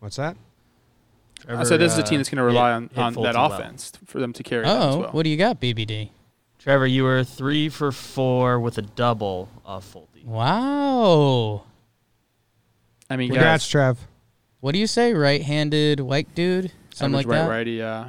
[0.00, 0.36] What's that?
[1.48, 3.34] I said this is a team that's going to rely hit- on, on Folty that
[3.36, 3.52] well.
[3.52, 5.10] offense for them to carry that as Oh, well.
[5.12, 6.10] what do you got, BBD?
[6.58, 10.24] Trevor, you were three for four with a double of Folty.
[10.24, 11.64] Wow.
[13.10, 13.98] I mean, Congrats, guys, Trev.
[14.60, 15.12] What do you say?
[15.14, 17.50] Right-handed white dude, something average like right that.
[17.50, 17.82] righty.
[17.82, 18.04] Uh,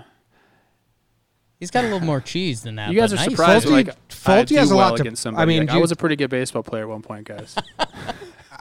[1.63, 2.91] He's got a little more cheese than that.
[2.91, 3.29] you guys but are nice.
[3.31, 3.65] surprised.
[3.67, 5.41] Folty- like, I Folty do has a lot well to- against somebody.
[5.41, 7.55] I mean, Like, do I was a pretty good baseball player at one point, guys.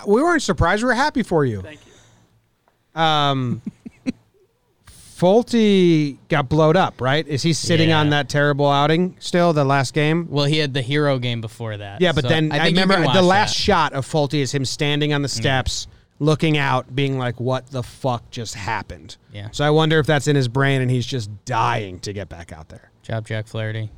[0.05, 0.83] We weren't surprised.
[0.83, 1.61] We were happy for you.
[1.63, 3.01] Thank you.
[3.01, 3.63] Um,
[4.89, 7.27] Folty got blowed up, right?
[7.29, 8.01] Is he sitting Yeah.
[8.01, 9.53] on that terrible outing still?
[9.53, 10.27] The last game.
[10.29, 12.01] Well, he had the hero game before that.
[12.01, 13.61] Yeah, but so then I, think you remember the last that.
[13.61, 13.65] Mm.
[13.65, 15.87] shot of Folty is him standing on the steps,
[16.23, 19.49] looking out, being like, "What the fuck just happened?" Yeah.
[19.53, 22.53] So I wonder if that's in his brain and he's just dying to get back
[22.53, 22.91] out there.
[23.03, 23.91] Job, Jack Flaherty.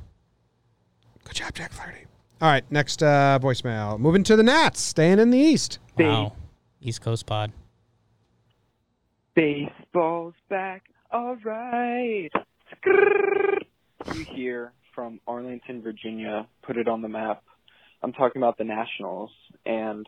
[1.24, 2.06] Good job, Jack Flaherty.
[2.40, 3.98] All right, next uh, voicemail.
[3.98, 5.78] Moving to the Nats, staying in the East.
[5.98, 6.34] Wow.
[6.80, 7.52] East Coast Pod.
[9.34, 10.84] Baseball's back.
[11.10, 12.30] All right.
[12.87, 17.42] You hear from Arlington, Virginia, put it on the map.
[18.02, 19.30] I'm talking about the Nationals
[19.64, 20.06] and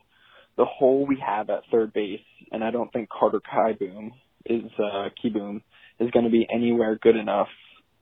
[0.56, 4.10] the hole we have at third base, and I don't think Carter Kieboom
[4.44, 5.62] is uh Kieboom
[5.98, 7.48] is going to be anywhere good enough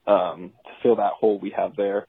[0.07, 2.07] um to fill that hole we have there.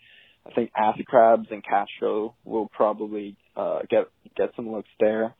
[0.47, 4.05] I think Ass Crabs and Castro will probably uh get
[4.37, 5.33] get some looks there.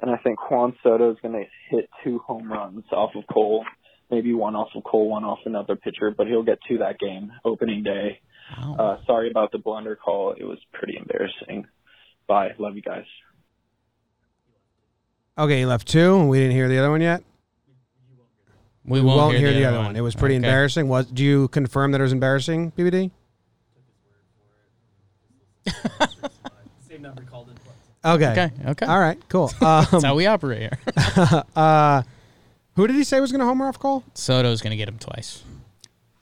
[0.00, 3.64] And I think Juan Soto is going to hit two home runs off of Cole,
[4.10, 7.30] maybe one off of Cole, one off another pitcher, but he'll get to that game
[7.44, 8.20] opening day.
[8.58, 8.76] Wow.
[8.76, 11.66] Uh, sorry about the blunder call; it was pretty embarrassing.
[12.26, 13.04] Bye, love you guys.
[15.38, 17.22] Okay, he left two, and we didn't hear the other one yet.
[18.84, 19.96] we We won't, hear, the, other one.
[19.96, 20.44] It was pretty Okay.
[20.46, 20.88] embarrassing.
[20.88, 23.10] Was do you confirm that it was embarrassing, BBD?
[26.88, 27.54] Same number called in.
[28.04, 28.32] Okay.
[28.32, 28.50] Okay.
[28.66, 28.86] Okay.
[28.86, 29.18] All right.
[29.28, 29.50] Cool.
[29.62, 30.78] Um, That's how we operate here.
[31.56, 32.02] uh,
[32.74, 34.02] who did he say was going to homer off call?
[34.14, 35.44] Soto's going to get him twice.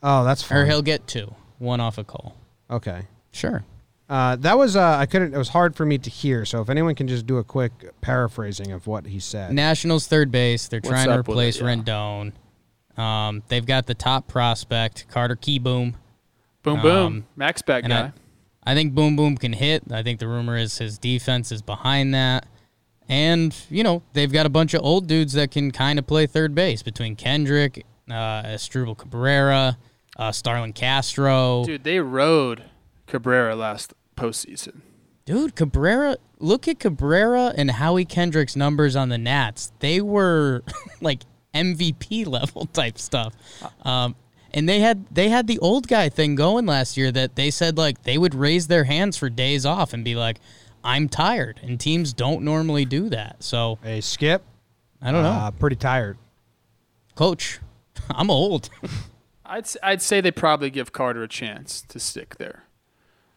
[0.03, 0.63] Oh, that's fair.
[0.63, 1.35] Or he'll get two.
[1.59, 2.35] One off a Cole.
[2.71, 3.03] Okay.
[3.33, 3.65] Sure.
[4.11, 5.33] Uh, that was uh, I couldn't.
[5.33, 6.45] It was hard for me to hear.
[6.45, 9.53] So if anyone can just do a quick paraphrasing of what he said.
[9.53, 10.67] Nationals third base.
[10.67, 11.31] They're What's trying to up with it?
[11.31, 11.67] replace Yeah.
[11.67, 12.33] Rendon.
[13.01, 15.95] Um, they've got the top prospect, Carter Kieboom.
[16.65, 17.07] Boom, boom.
[17.07, 18.13] Um, Max back and I- guy.
[18.63, 19.85] I think Boom Boom can hit.
[19.91, 22.45] I think the rumor is his defense is behind that.
[23.09, 26.27] And, you know, they've got a bunch of old dudes that can kind of play
[26.27, 29.79] third base between Kendrick, uh, Asdrubal Cabrera,
[30.17, 31.63] uh, Starlin Castro.
[31.65, 31.77] Dude.
[31.77, 32.65] Dude, they rode
[33.07, 34.81] Cabrera last postseason.
[35.25, 39.73] Dude, Cabrera, look at Cabrera and Howie Kendrick's numbers on the Nats.
[39.79, 40.63] They were
[41.01, 41.21] like
[41.55, 43.35] MVP level type stuff.
[43.83, 44.17] Um,
[44.53, 47.77] and they had they had the old guy thing going last year that they said
[47.79, 50.39] like they would raise their hands for days off and be like,
[50.83, 51.61] I'm tired.
[51.63, 53.43] And teams don't normally do that.
[53.45, 54.43] So Hey, Skip.
[55.01, 55.31] I don't know.
[55.31, 56.19] Uh, pretty tired.
[57.15, 57.61] Coach,
[58.11, 58.71] I'm old.
[59.45, 62.65] I'd s- I'd say they probably give Carter a chance to stick there.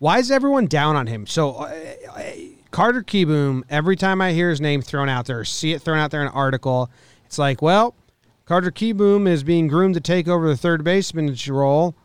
[0.04, 1.26] Why is everyone down on him?
[1.26, 1.74] So uh,
[2.13, 2.24] uh,
[2.72, 3.63] Carter Kieboom.
[3.70, 6.20] Every time I hear his name thrown out there, or see it thrown out there
[6.20, 6.92] in an article,
[7.26, 7.96] it's like, well,
[8.44, 11.96] Carter Kieboom is being groomed to take over the third baseman's role,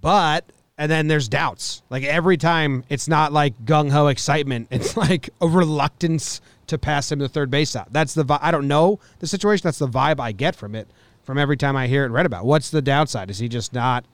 [0.00, 1.84] but and then there's doubts.
[1.90, 4.66] Like every time, it's not like gung ho excitement.
[4.72, 7.92] It's like a reluctance to pass him the third base out.
[7.92, 9.62] That's the vi- I don't know the situation.
[9.62, 10.88] That's the vibe I get from it.
[11.22, 12.46] From every time I hear it read about.
[12.46, 13.30] What's the downside?
[13.30, 14.04] Is he just not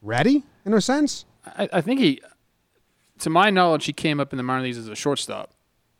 [0.00, 1.24] ready in a sense?
[1.46, 2.20] I, I think he,
[3.20, 5.52] to my knowledge, he came up in the minor leagues as a shortstop.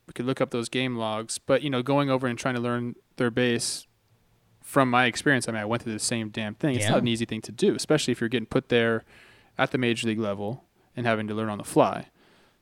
[0.06, 2.60] We could look up those game logs, but you know, going over and trying to
[2.60, 3.86] learn their base,
[4.62, 6.74] from my experience, I mean, I went through the same damn thing.
[6.76, 6.90] It's Yeah.
[6.92, 9.04] not an easy thing to do, especially if you're getting put there
[9.58, 10.64] at the major league level
[10.96, 12.06] and having to learn on the fly.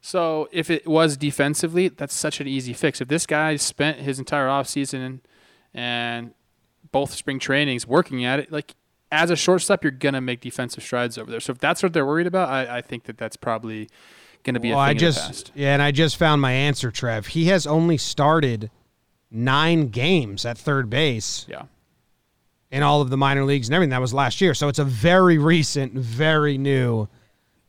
[0.00, 3.00] So if it was defensively, that's such an easy fix.
[3.00, 5.20] If this guy spent his entire offseason
[5.74, 6.32] and
[6.92, 8.74] both spring trainings working at it, like
[9.10, 11.40] as a shortstop, you're gonna make defensive strides over there.
[11.40, 13.88] So if that's what they're worried about, I, I think that that's probably
[14.44, 17.28] gonna be well, a thing I just yeah, and I just found my answer, Trev.
[17.28, 18.70] He has only started
[19.30, 21.62] nine games at third base Yeah.
[22.70, 23.90] in all of the minor leagues and everything.
[23.90, 27.08] That was last year, so it's a very recent, very new.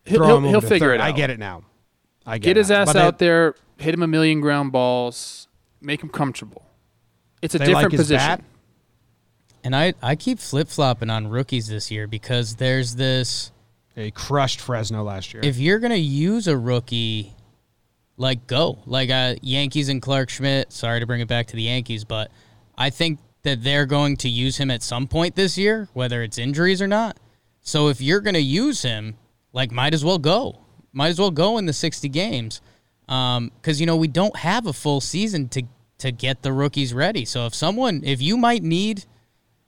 [0.06, 0.96] He'll, throw he'll, he'll figure third.
[0.96, 1.08] it out.
[1.08, 1.64] I get it now.
[2.26, 5.48] I get, Get his ass But out there, hit him a million ground balls,
[5.82, 6.64] make him comfortable.
[7.42, 8.18] It's a different like position.
[8.18, 8.44] bat?
[9.64, 13.52] And I, I keep flip flopping on rookies this year because there's this.
[13.96, 15.44] He crushed Fresno last year.
[15.44, 17.34] If you're gonna use a rookie,
[18.18, 20.72] like go like uh, Yankees and Clarke Schmidt.
[20.72, 22.32] Sorry to bring it back to the Yankees, but
[22.78, 26.38] I think that they're going to use him at some point this year, whether it's
[26.38, 27.18] injuries or not.
[27.62, 29.16] So if you're gonna use him,
[29.52, 30.60] like might as well go.
[30.92, 32.62] Might as well go in the 60 games,
[33.06, 35.64] because you know we don't have a full season to
[36.00, 37.26] to get the rookies ready.
[37.26, 39.06] So if someone, if you might need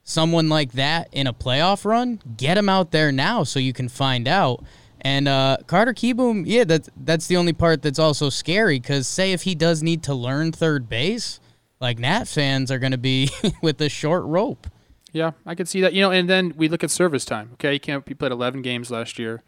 [0.04, 3.90] someone like that in a playoff run, get him out there now so you can
[3.90, 4.64] find out.
[5.02, 9.32] And uh, Carter Kieboom, yeah, that's that's the only part that's also scary because say
[9.32, 11.40] if he does need to learn third base,
[11.80, 13.30] like Nat fans are going to be
[13.64, 14.68] with a short rope.
[15.12, 15.94] Yeah, I could see that.
[15.94, 17.50] You know, and then we look at service time.
[17.54, 18.08] Okay, he can't.
[18.08, 19.44] He played 11 games last year.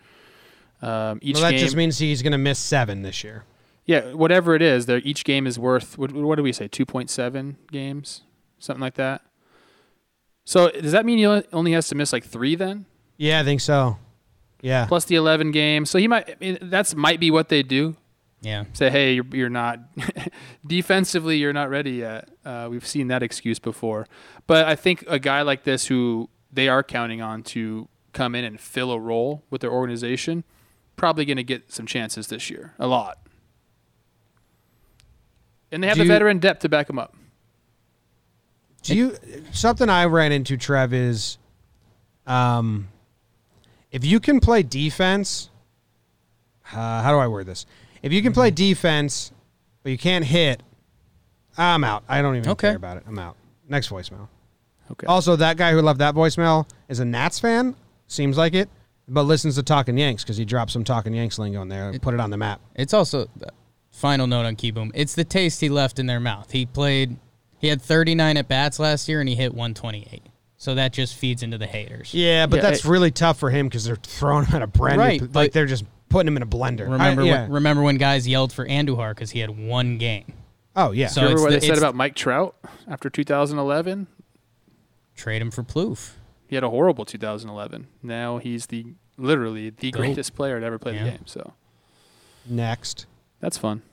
[0.82, 3.46] Um, each well, that game, just means he's going to miss seven this year.
[3.86, 5.98] yeah, whatever it is, there each game is worth.
[5.98, 6.68] What, what do we say?
[6.68, 8.24] 2.7 games,
[8.60, 9.22] something like that.
[10.46, 12.86] So does that mean he only- has to miss like three then,
[13.18, 13.98] Yeah, I think so.
[14.62, 14.86] Yeah.
[14.86, 15.90] plus the 11 games?
[15.90, 16.30] So he might.
[16.30, 17.96] I mean, that's might be what they do.
[18.42, 18.66] Yeah.
[18.74, 19.80] Say, hey, you're, you're not
[20.68, 22.28] defensively, you're not ready yet.
[22.44, 24.06] Uh, we've seen that excuse before,
[24.48, 28.44] but I think a guy like this who they are counting on to come in
[28.44, 30.44] and fill a role with their organization,
[30.98, 33.18] probably going to get some chances this year, a lot.
[35.72, 37.16] And they have Do the veteran depth to back them up.
[38.84, 39.18] Do you
[39.52, 41.38] something I ran into Trev is
[42.28, 42.88] um
[43.92, 45.50] if you can play defense
[46.74, 47.66] uh, how do I word this?
[48.02, 48.56] If you can play Mm-hmm.
[48.56, 49.32] defense
[49.84, 50.64] but you can't hit,
[51.58, 52.04] I'm out.
[52.08, 52.70] I don't even Okay.
[52.70, 53.04] care about it.
[53.08, 53.36] I'm out.
[53.68, 54.28] Next voicemail.
[54.92, 55.06] Okay.
[55.08, 57.76] Also, that guy who left that voicemail is a Nats fan.
[58.08, 58.70] Seems like it,
[59.08, 62.02] but listens to Talking Yanks because he dropped some Talking Yanks lingo in there and
[62.02, 62.62] put it on the map.
[62.76, 63.28] It's also
[63.92, 64.92] final note on Kieboom.
[64.94, 66.52] It's the taste he left in their mouth.
[66.52, 67.18] He played.
[67.64, 70.22] He had 39 at bats last year and he hit 128.
[70.58, 72.14] So that just feeds into the haters.
[72.14, 74.68] Yeah, but Yeah, that's it- really tough for him because they're throwing him at a
[74.68, 76.90] brand Right, new, but- like they're just putting him in a blender.
[76.90, 77.42] Remember, I- yeah.
[77.44, 80.34] when, remember when guys yelled for Andujar because he had one game?
[80.76, 81.08] oh yeah.
[81.08, 82.54] So Remember it's what the- they said it's- about Mike Trout
[82.86, 84.08] after 2011?
[85.16, 86.16] Trade him for Plouffe.
[86.48, 87.88] He had a horrible 2011.
[88.02, 90.00] Now he's the literally the Goat.
[90.00, 91.04] greatest player to ever play Yeah.
[91.06, 91.22] the game.
[91.28, 91.54] So
[92.46, 93.06] Next.
[93.40, 93.84] that's fun.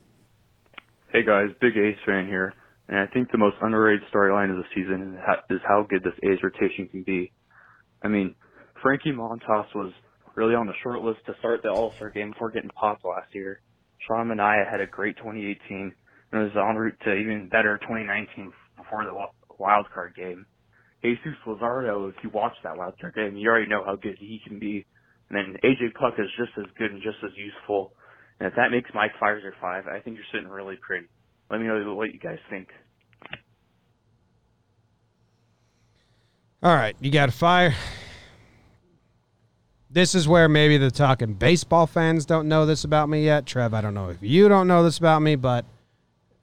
[1.13, 2.53] Hey guys, big Ace fan here,
[2.91, 5.17] and I think the most underrated storyline of the season
[5.49, 7.33] is how good this A's rotation can be.
[8.03, 8.35] I mean,
[8.83, 9.93] Frankie Montas was
[10.35, 13.61] really on the short list to start the All-Star game before getting popped last year.
[14.07, 15.95] Sean Manaea had a great 2018
[16.33, 19.15] and was en route to even better 2019 before the
[19.59, 20.45] wild card game.
[21.03, 24.41] Jesus Luzardo, if you watch that wild card game, you already know how good he
[24.47, 24.85] can be.
[25.29, 27.93] And then AJ Puk is just as good and just as useful.
[28.41, 31.07] And if that makes Mike Fiers five, I think you're sitting really pretty.
[31.51, 32.69] Let me know what you guys think.
[36.63, 37.75] All right, you got to fire.
[39.89, 43.47] This is where maybe the talking baseball fans don't know this about me yet.
[43.47, 45.65] Trev, I don't know if you don't know this about me, but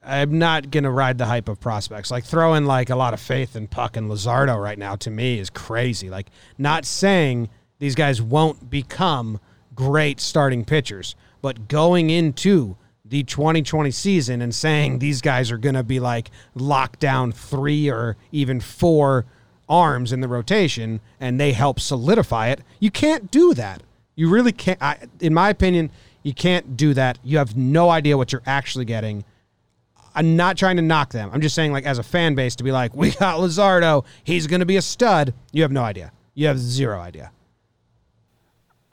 [0.04, 2.10] I'm not going to ride the hype of prospects.
[2.10, 5.38] Like throwing like a lot of faith in Puk and Luzardo right now to me
[5.38, 6.10] is crazy.
[6.10, 9.40] Like not saying these guys won't become
[9.76, 12.76] great starting pitchers, but going into
[13.06, 17.88] the 2020 season and saying these guys are going to be like locked down three
[17.88, 19.28] or even four
[19.70, 22.62] arms in the rotation and they help solidify it.
[22.80, 23.84] You can't do that.
[24.16, 24.82] You really can't.
[24.82, 25.92] I, in my opinion,
[26.24, 27.20] you can't do that.
[27.24, 29.24] You have no idea what you're actually getting.
[30.16, 31.30] I'm not trying to knock them.
[31.32, 34.48] I'm just saying, like, as a fan base, to be like, we got Luzardo, he's
[34.48, 35.34] going to be a stud.
[35.52, 36.12] You have no idea.
[36.34, 37.32] You have zero idea.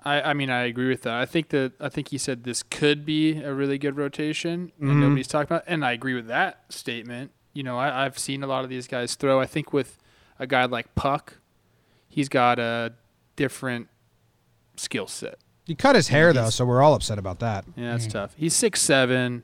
[0.05, 1.15] I, I mean, I agree with that.
[1.15, 4.91] I think that I think he said this could be a really good rotation, and
[4.91, 5.01] Mhm.
[5.01, 5.65] nobody's talking about.
[5.67, 7.31] And I agree with that statement.
[7.55, 9.41] You know, I, I've seen a lot of these guys throw.
[9.41, 9.99] I think with
[10.39, 11.39] a guy like Puk,
[12.09, 12.93] he's got a
[13.37, 13.89] different
[14.77, 15.39] skill set.
[15.65, 17.65] He cut his hair, though, so we're all upset about that.
[17.77, 18.35] Yeah, that's tough.
[18.37, 19.43] He's six seven,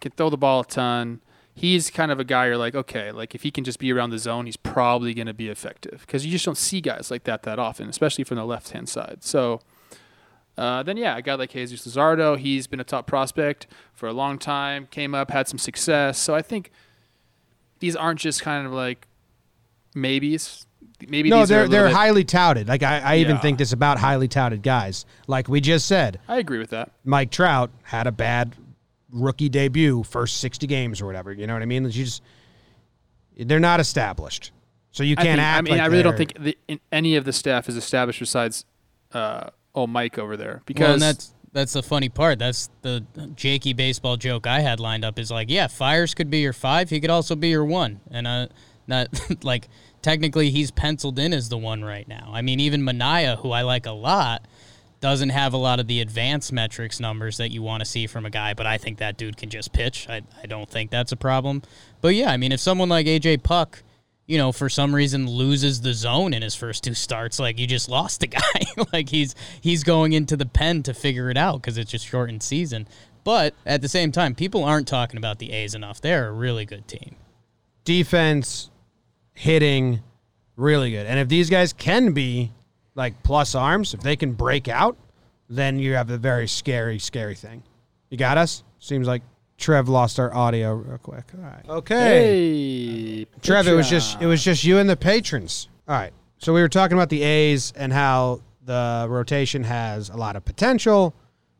[0.00, 1.20] can throw the ball a ton.
[1.54, 4.10] He's kind of a guy you're like, okay, like if he can just be around
[4.10, 7.24] the zone, he's probably going to be effective because you just don't see guys like
[7.24, 9.18] that that often, especially from the left hand side.
[9.20, 9.60] So
[10.56, 14.12] Uh, then yeah, a guy like Jesus Luzardo, he's been a top prospect for a
[14.12, 14.86] long time.
[14.90, 16.18] Came up, had some success.
[16.18, 16.70] So I think
[17.80, 19.06] these aren't just kind of like
[19.94, 20.66] maybes.
[21.08, 22.68] Maybe no, these they're little they're bit- highly touted.
[22.68, 23.42] Like I, I even Yeah.
[23.42, 25.04] think this about highly touted guys.
[25.26, 26.92] Like we just said, I agree with that.
[27.04, 28.54] Mike Trout had a bad
[29.10, 31.32] rookie debut, first sixty games or whatever.
[31.32, 31.84] You know what I mean?
[31.84, 32.22] You just
[33.36, 34.52] they're not established,
[34.92, 35.58] so you can't think- act.
[35.58, 38.20] I mean, like I really don't think the, in, any of the staff is established
[38.20, 38.64] besides
[39.12, 42.38] uh, oh Mike over there Well, because and that's that's the funny part.
[42.38, 45.18] That's the Jakey baseball joke I had lined up.
[45.18, 46.90] Is like, yeah, Fiers could be your five.
[46.90, 48.46] He could also be your one, and uh,
[48.86, 49.08] not
[49.44, 49.68] like
[50.02, 52.30] technically he's penciled in as the one right now.
[52.32, 54.46] I mean, even Manaea, who I like a lot,
[55.00, 58.24] doesn't have a lot of the advanced metrics numbers that you want to see from
[58.24, 58.54] a guy.
[58.54, 60.08] But I think that dude can just pitch.
[60.08, 61.62] I I don't think that's a problem.
[62.00, 63.82] But yeah, I mean, if someone like AJ Puk
[64.26, 67.66] you know, for some reason loses the zone in his first two starts, like you
[67.66, 68.62] just lost a guy.
[68.92, 72.42] like he's he's going into the pen to figure it out because it's just shortened
[72.42, 72.88] season.
[73.24, 76.00] But at the same time, people aren't talking about the A's enough.
[76.00, 77.16] They're a really good team.
[77.84, 78.70] defense,
[79.34, 80.00] hitting,
[80.56, 81.06] really good.
[81.06, 82.52] And if these guys can be
[82.94, 84.96] like plus arms, if they can break out,
[85.48, 87.62] then you have a very scary, scary thing.
[88.10, 88.64] You got us?
[88.78, 89.22] Seems like
[89.58, 91.24] Trev lost our audio real quick.
[91.36, 91.68] All right.
[91.68, 91.94] Okay.
[91.94, 95.68] hey, Trev, it was just it was just you and the patrons.
[95.88, 96.12] All right.
[96.38, 100.44] So we were talking about the A's and how the rotation has a lot of
[100.44, 101.14] potential,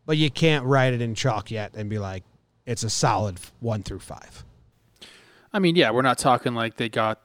[0.06, 2.24] but you can't write it in chalk yet and be like
[2.66, 4.44] it's a solid one through five.
[5.52, 7.20] I mean, yeah, we're not talking like they got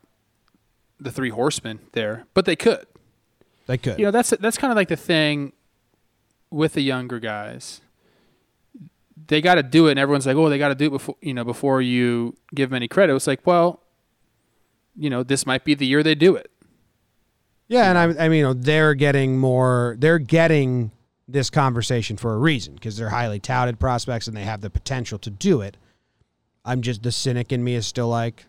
[1.00, 2.86] the three horsemen there, but they could.
[3.68, 4.00] They could.
[4.00, 5.54] You know, that's that's kind of like the thing
[6.50, 7.82] with the younger guys.
[9.28, 11.16] They got to do it, and everyone's like, "Oh, they got to do it before
[11.22, 13.84] you know before you give them any credit." It's like, well,
[14.95, 16.52] you know, this might be the year they do it.
[17.68, 19.95] Yeah, and I, I mean, you know, they're getting more.
[20.00, 20.91] They're getting
[21.28, 25.20] this conversation for a reason because they're highly touted prospects and they have the potential
[25.20, 25.76] to do it.
[26.64, 28.45] I'm just the cynic in me is still like,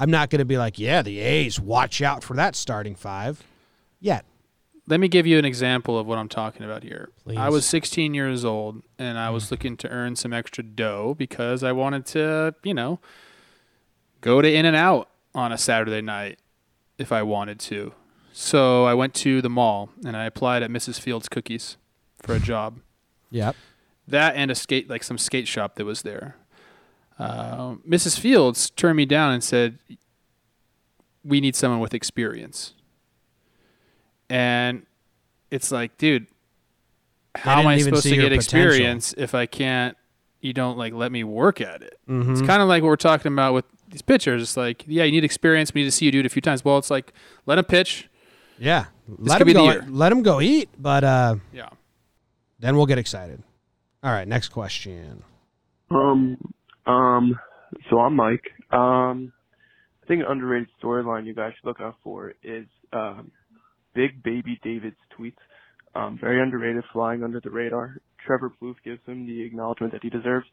[0.00, 3.42] I'm not going to be like, yeah, the A's watch out for that starting five,
[4.00, 4.24] yet.
[4.86, 7.10] Let me give you an example of what I'm talking about here.
[7.22, 7.36] Please.
[7.36, 9.50] I was 16 years old and I was mm.
[9.50, 12.98] looking to earn some extra dough because I wanted to, you know,
[14.22, 16.38] go to In and Out on a Saturday night
[16.96, 17.92] if I wanted to.
[18.32, 20.98] So I went to the mall and I applied at Mrs.
[20.98, 21.76] Fields Cookies
[22.22, 22.80] for a job.
[23.30, 23.56] Yep.
[24.06, 26.36] That and a skate, like some skate shop that was there.
[27.18, 28.18] Uh, Mrs.
[28.18, 29.78] Fields turned me down and said,
[31.24, 32.74] "We need someone with experience."
[34.30, 34.86] And
[35.50, 36.26] it's like, dude,
[37.34, 38.60] how am I supposed to your get potential.
[38.68, 39.96] experience if I can't?
[40.40, 41.98] You don't like let me work at it.
[42.08, 42.32] Mm-hmm.
[42.32, 44.40] It's kind of like what we're talking about with these pitchers.
[44.42, 45.74] It's like, yeah, you need experience.
[45.74, 46.64] We need to see you do it a few times.
[46.64, 47.12] Well, it's like
[47.46, 48.08] let him pitch.
[48.58, 48.86] Yeah.
[49.08, 49.64] Let could him be the go.
[49.72, 49.84] year.
[49.88, 51.70] Let him go eat, but uh, Yeah.
[52.60, 53.42] then we'll get excited.
[54.02, 55.22] All right, next question.
[55.90, 56.36] Um,
[56.88, 57.38] um,
[57.90, 58.44] so I'm Mike.
[58.70, 59.32] Um,
[60.02, 63.30] I think an underrated storyline you guys should look out for is um,
[63.94, 65.36] Big Baby David's tweets.
[65.94, 67.98] Um, very underrated, flying under the radar.
[68.26, 70.46] Trevor Plouffe gives him the acknowledgement that he deserves,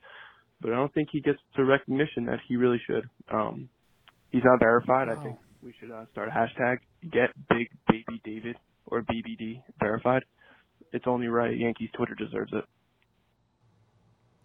[0.62, 3.10] but I don't think he gets the recognition that he really should.
[3.32, 3.70] Um,
[4.32, 5.10] he's not verified.
[5.10, 6.78] I think we should uh, start a hashtag
[7.12, 8.56] Get Big Baby David
[8.88, 10.24] or BBD verified.
[10.94, 11.58] It's only right.
[11.58, 12.64] Yankees Twitter deserves it.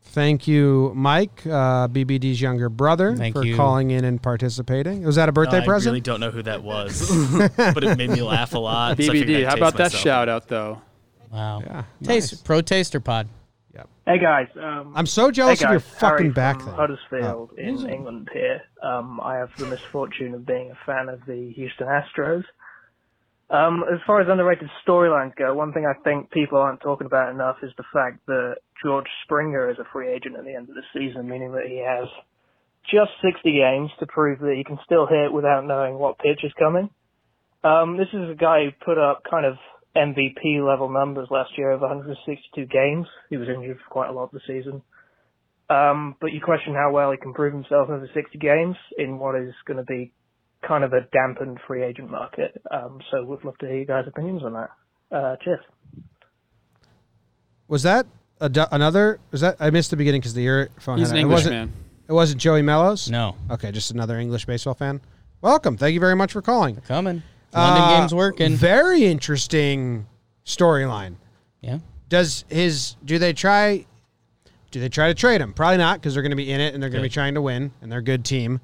[0.03, 3.55] Thank you, Mike, uh, BBD's younger brother, Thank for you.
[3.55, 5.05] calling in and participating.
[5.05, 5.65] Was that a birthday present?
[5.65, 5.93] I present?
[5.93, 7.11] really don't know who that was,
[7.57, 8.97] but it made me laugh a lot.
[8.97, 9.37] so I figured BBD.
[9.37, 10.03] I'd How taste about that myself.
[10.03, 10.83] shout out though?
[11.31, 11.61] Wow.
[11.61, 12.41] Yeah, Taste nice.
[12.43, 13.29] pro taster pod.
[14.07, 16.75] Hey guys, um, I'm so jealous hey of your guys, fucking Harry back from thing.
[16.75, 17.57] Huddersfield Oh.
[17.57, 18.61] in England here.
[18.83, 22.43] Um, I have the misfortune of being a fan of the Houston Astros.
[23.51, 27.35] Um, as far as underrated storylines go, one thing I think people aren't talking about
[27.35, 30.77] enough is the fact that George Springer is a free agent at the end of
[30.77, 32.07] the season, meaning that he has
[32.89, 36.53] just 60 games to prove that he can still hit without knowing what pitch is
[36.59, 36.91] coming.
[37.65, 39.57] Um, this is a guy who put up kind of
[39.97, 43.07] MVP level numbers last year of 162 games.
[43.31, 44.81] He was injured for quite a lot of the season.
[45.69, 49.35] Um, but you question how well he can prove himself over 60 games in what
[49.35, 50.13] is going to be
[50.67, 52.61] kind of a dampened free agent market.
[52.71, 54.71] Um, so we'd love to hear you guys' opinions on that.
[55.11, 55.61] Uh, cheers.
[57.69, 58.07] Was that
[58.41, 59.21] a du- another?
[59.31, 60.99] Was that I missed the beginning because the earphone.
[60.99, 61.21] He's an it.
[61.23, 61.85] It wasn't- Englishman.
[62.09, 63.09] It wasn't Joey Mellows.
[63.09, 65.01] No, Okay, just another English baseball fan.
[65.43, 65.77] Welcome.
[65.77, 66.77] Thank you very much for calling.
[66.81, 67.23] coming.
[67.55, 68.55] London Uh, game's working.
[68.57, 70.07] Very interesting
[70.45, 71.15] storyline.
[71.61, 71.79] yeah.
[72.09, 73.87] Does his do they try
[74.73, 75.53] do they try to trade him?
[75.53, 77.35] Probably not because they're going to be in it and they're going to be trying
[77.35, 78.61] to win and they're a good team.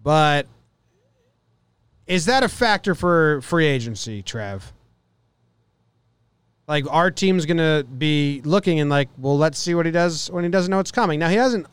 [0.00, 0.46] But
[2.06, 4.72] is that a factor for free agency, Trev?
[6.68, 10.44] Like our team's gonna be looking and like, well, let's see what he does when
[10.44, 11.18] he doesn't know it's coming.
[11.18, 11.66] Now he hasn't.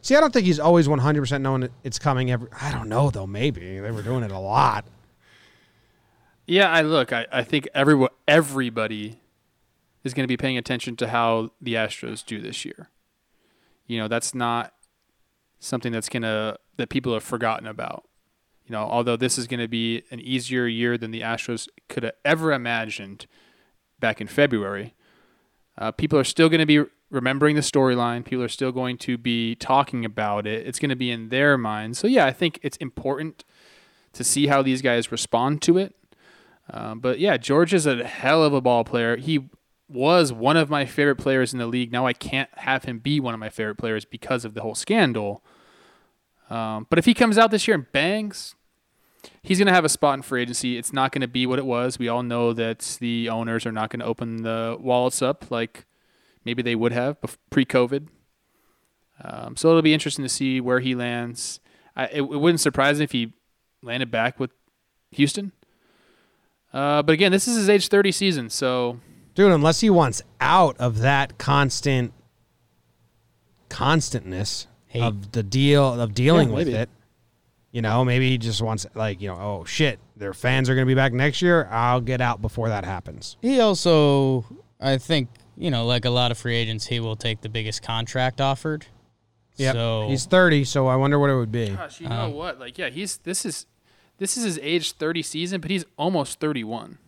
[0.00, 2.30] See, I don't think he's always one hundred percent knowing it's coming.
[2.30, 3.26] Every I don't know though.
[3.26, 4.84] Maybe they were doing it a lot.
[6.46, 7.12] Yeah, I look.
[7.12, 9.20] I, I think everyone, everybody
[10.02, 12.90] is going to be paying attention to how the Astros do this year.
[13.86, 14.74] You know, that's not
[15.60, 18.04] something that's to that people have forgotten about.
[18.72, 22.04] You know, although this is going to be an easier year than the Astros could
[22.04, 23.26] have ever imagined
[24.00, 24.94] back in February,
[25.76, 28.24] uh, people are still going to be remembering the storyline.
[28.24, 30.66] People are still going to be talking about it.
[30.66, 31.98] It's going to be in their minds.
[31.98, 33.44] So yeah, I think it's important
[34.14, 35.94] to see how these guys respond to it.
[36.70, 39.18] Um, but yeah, George is a hell of a ball player.
[39.18, 39.50] He
[39.86, 41.92] was one of my favorite players in the league.
[41.92, 44.74] Now I can't have him be one of my favorite players because of the whole
[44.74, 45.44] scandal.
[46.48, 48.54] Um, but if he comes out this year and bangs,
[49.42, 50.76] he's going to have a spot in free agency.
[50.76, 51.98] It's not going to be what it was.
[51.98, 55.84] We all know that the owners are not going to open the wallets up like
[56.44, 57.18] maybe they would have
[57.50, 58.08] pre COVID.
[59.22, 61.60] Um, so it'll be interesting to see where he lands.
[61.94, 63.32] I, it, it, wouldn't surprise me if he
[63.82, 64.50] landed back with
[65.12, 65.52] Houston.
[66.72, 68.98] Uh, but again, this is his age 30 season, so.
[69.34, 72.12] Dude, unless he wants out of that constant
[73.68, 75.02] constantness Hate.
[75.02, 76.90] of the deal of dealing yeah, with it.
[77.72, 80.86] You know, maybe he just wants like, you know, oh shit, their fans are going
[80.86, 81.66] to be back next year.
[81.70, 83.36] I'll get out before that happens.
[83.40, 84.44] He also,
[84.78, 87.82] I think, you know, like a lot of free agents, he will take the biggest
[87.82, 88.86] contract offered.
[89.56, 91.70] Yeah, so, he's thirty, so I wonder what it would be.
[91.70, 92.58] Gosh, you know um, what?
[92.58, 93.66] Like, yeah, he's this is
[94.18, 96.98] this is his age thirty season, but he's almost thirty one.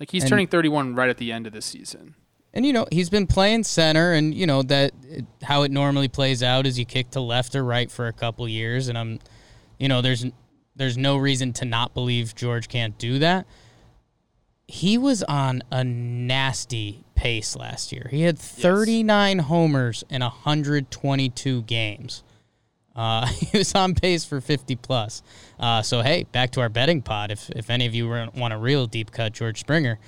[0.00, 2.14] Like he's turning thirty one right at the end of this season.
[2.52, 4.92] And you know he's been playing center, and you know that
[5.42, 8.48] how it normally plays out is you kick to left or right for a couple
[8.48, 9.18] years, and I'm,
[9.78, 10.26] you know, there's
[10.76, 13.46] there's no reason to not believe George can't do that
[14.66, 18.08] he was on a nasty pace last year.
[18.10, 19.46] He had 39 yes.
[19.46, 22.22] homers in 122 games.
[22.96, 25.22] Uh, he was on pace for 50 plus.
[25.58, 27.30] Uh, so hey, back to our betting pod.
[27.30, 29.98] If if any of you want a real deep cut, George Springer,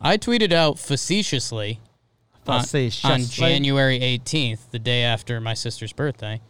[0.00, 1.80] I tweeted out facetiously.
[3.04, 6.40] On, on January 18th, the day after my sister's birthday.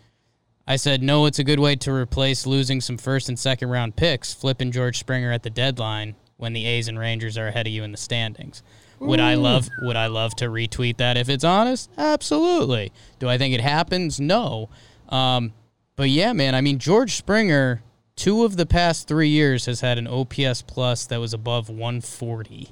[0.68, 3.96] I said, no, it's a good way to replace losing some first and second round
[3.96, 7.72] picks, flipping George Springer at the deadline when the A's and Rangers are ahead of
[7.72, 8.62] you in the standings.
[9.00, 9.06] Ooh.
[9.06, 11.90] Would I love would I love to retweet that if it's honest?
[11.96, 12.92] Absolutely.
[13.18, 14.20] Do I think it happens?
[14.20, 14.68] No.
[15.08, 15.54] Um,
[15.96, 17.82] but yeah, man, I mean George Springer,
[18.14, 22.68] two of the past three years has had an OPS plus that was above 140.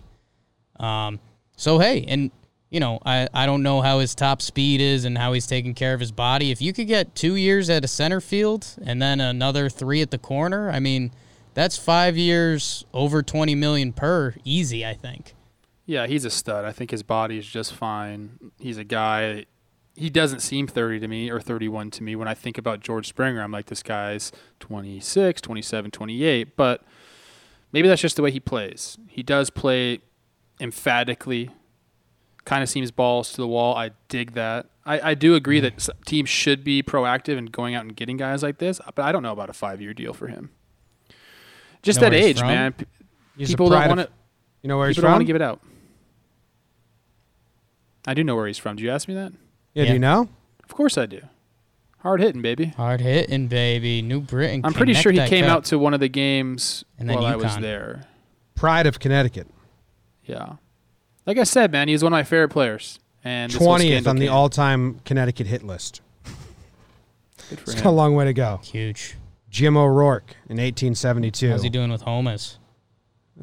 [0.79, 1.19] Um,
[1.57, 2.31] so hey, and
[2.71, 5.75] you know, I, I don't know how his top speed is and how he's taking
[5.75, 6.51] care of his body.
[6.51, 10.11] If you could get two years at a center field and then another three at
[10.11, 11.13] the corner, I mean,
[11.57, 15.35] that's five years over 20 million per easy i think.
[15.87, 16.65] Yeah he's a stud.
[16.65, 18.53] I think his body is just fine.
[18.61, 19.47] He's a guy
[19.95, 22.15] he doesn't seem 30 to me or 31 to me.
[22.15, 26.83] When i think about george springer i'm like this guy's 26 27 28 but
[27.73, 28.99] maybe that's just the way he plays.
[29.09, 30.01] He does play
[30.61, 31.51] emphatically
[32.47, 35.77] kind of seems balls to the wall i dig that I, I do agree mm-hmm.
[35.77, 39.13] that teams should be proactive in going out and getting guys like this but i
[39.13, 40.51] don't know about a five year deal for him
[41.87, 42.49] just that age, from?
[42.49, 42.75] man.
[43.37, 44.09] He's people don't want to.
[44.63, 45.03] You know where he's from?
[45.03, 45.61] Don't want to give it out.
[48.07, 48.77] I do know where he's from.
[48.77, 49.33] Do you ask me that?
[49.73, 49.87] Yeah, yeah.
[49.87, 50.29] Do you know?
[50.65, 51.21] Of course I do.
[51.99, 52.67] Hard hitting, baby.
[52.67, 54.03] Hard hitting, baby.
[54.03, 54.63] New Britain.
[54.65, 55.57] I'm pretty sure he came cup.
[55.57, 57.33] out to one of the games and while UConn.
[57.33, 58.05] I was there.
[58.55, 59.49] Pride of Connecticut.
[60.25, 60.55] Yeah.
[61.27, 62.99] Like I said, man, he's one of my favorite players.
[63.25, 66.01] And twentieth on the all-time Connecticut hit list.
[67.51, 67.83] Good for it's him.
[67.85, 68.61] got a long way to go.
[68.63, 69.17] Huge.
[69.51, 71.51] Jim O'Rourke in 1872.
[71.51, 72.59] How's he doing with homers?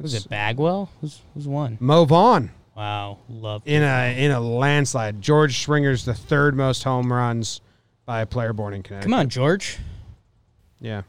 [0.00, 0.90] Was it Bagwell?
[1.00, 1.76] Who's, who's one?
[1.80, 2.50] Mo Vaughn.
[2.76, 5.22] Wow, love in a in a landslide.
[5.22, 7.60] George Springer's the third most home runs
[8.04, 9.10] by a player born in Connecticut.
[9.10, 9.78] Come on, George.
[10.80, 11.02] Yeah.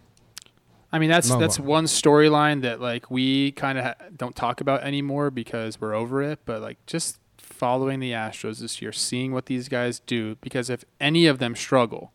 [0.96, 4.62] I mean that's Mo that's one storyline that like we kind of ha- don't talk
[4.62, 6.40] about anymore because we're over it.
[6.46, 10.86] But like just following the Astros this year, seeing what these guys do, because if
[11.02, 12.14] any of them struggle,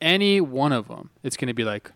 [0.00, 1.90] any one of them, it's going to be like,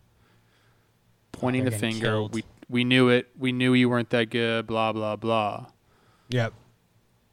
[1.30, 2.06] pointing the finger.
[2.06, 2.34] Killed.
[2.34, 3.28] We we knew it.
[3.38, 4.66] We knew you weren't that good.
[4.66, 5.66] Blah blah blah.
[6.30, 6.54] Yep.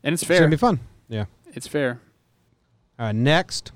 [0.04, 0.38] And it's fair.
[0.38, 0.80] It's gonna be fun.
[1.10, 1.26] Yeah.
[1.56, 2.00] It's fair.
[3.00, 3.72] Uh, next.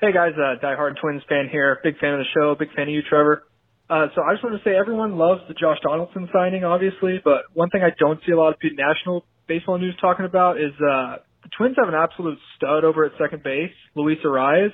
[0.00, 1.78] Hey guys, uh, diehard Twins fan here.
[1.84, 2.56] Big fan of the show.
[2.56, 3.44] Big fan of you, Trevor.
[3.88, 7.48] Uh, so I just want to say everyone loves the Josh Donaldson signing, obviously, but
[7.54, 11.24] one thing I don't see a lot of national baseball news talking about is uh,
[11.42, 14.70] the Twins have an absolute stud over at second base, Luis Arraez.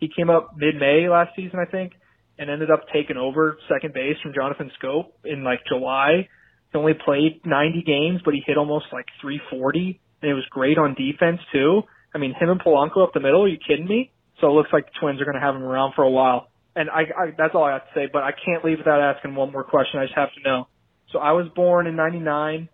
[0.00, 1.92] He came up mid-May last season, I think
[2.38, 6.28] and ended up taking over second base from Jonathan Schoop in like July.
[6.72, 10.78] He only played 90 games, but he hit almost like 340 and it was great
[10.78, 11.82] on defense too.
[12.14, 13.44] I mean, him and Polanco up the middle.
[13.44, 14.12] Are you kidding me?
[14.40, 16.48] So it looks like the Twins are going to have him around for a while.
[16.74, 18.08] And I, I that's all I have to say.
[18.12, 20.00] But I can't leave without asking one more question.
[20.00, 20.68] I just have to know.
[21.12, 22.68] So I was born in '99.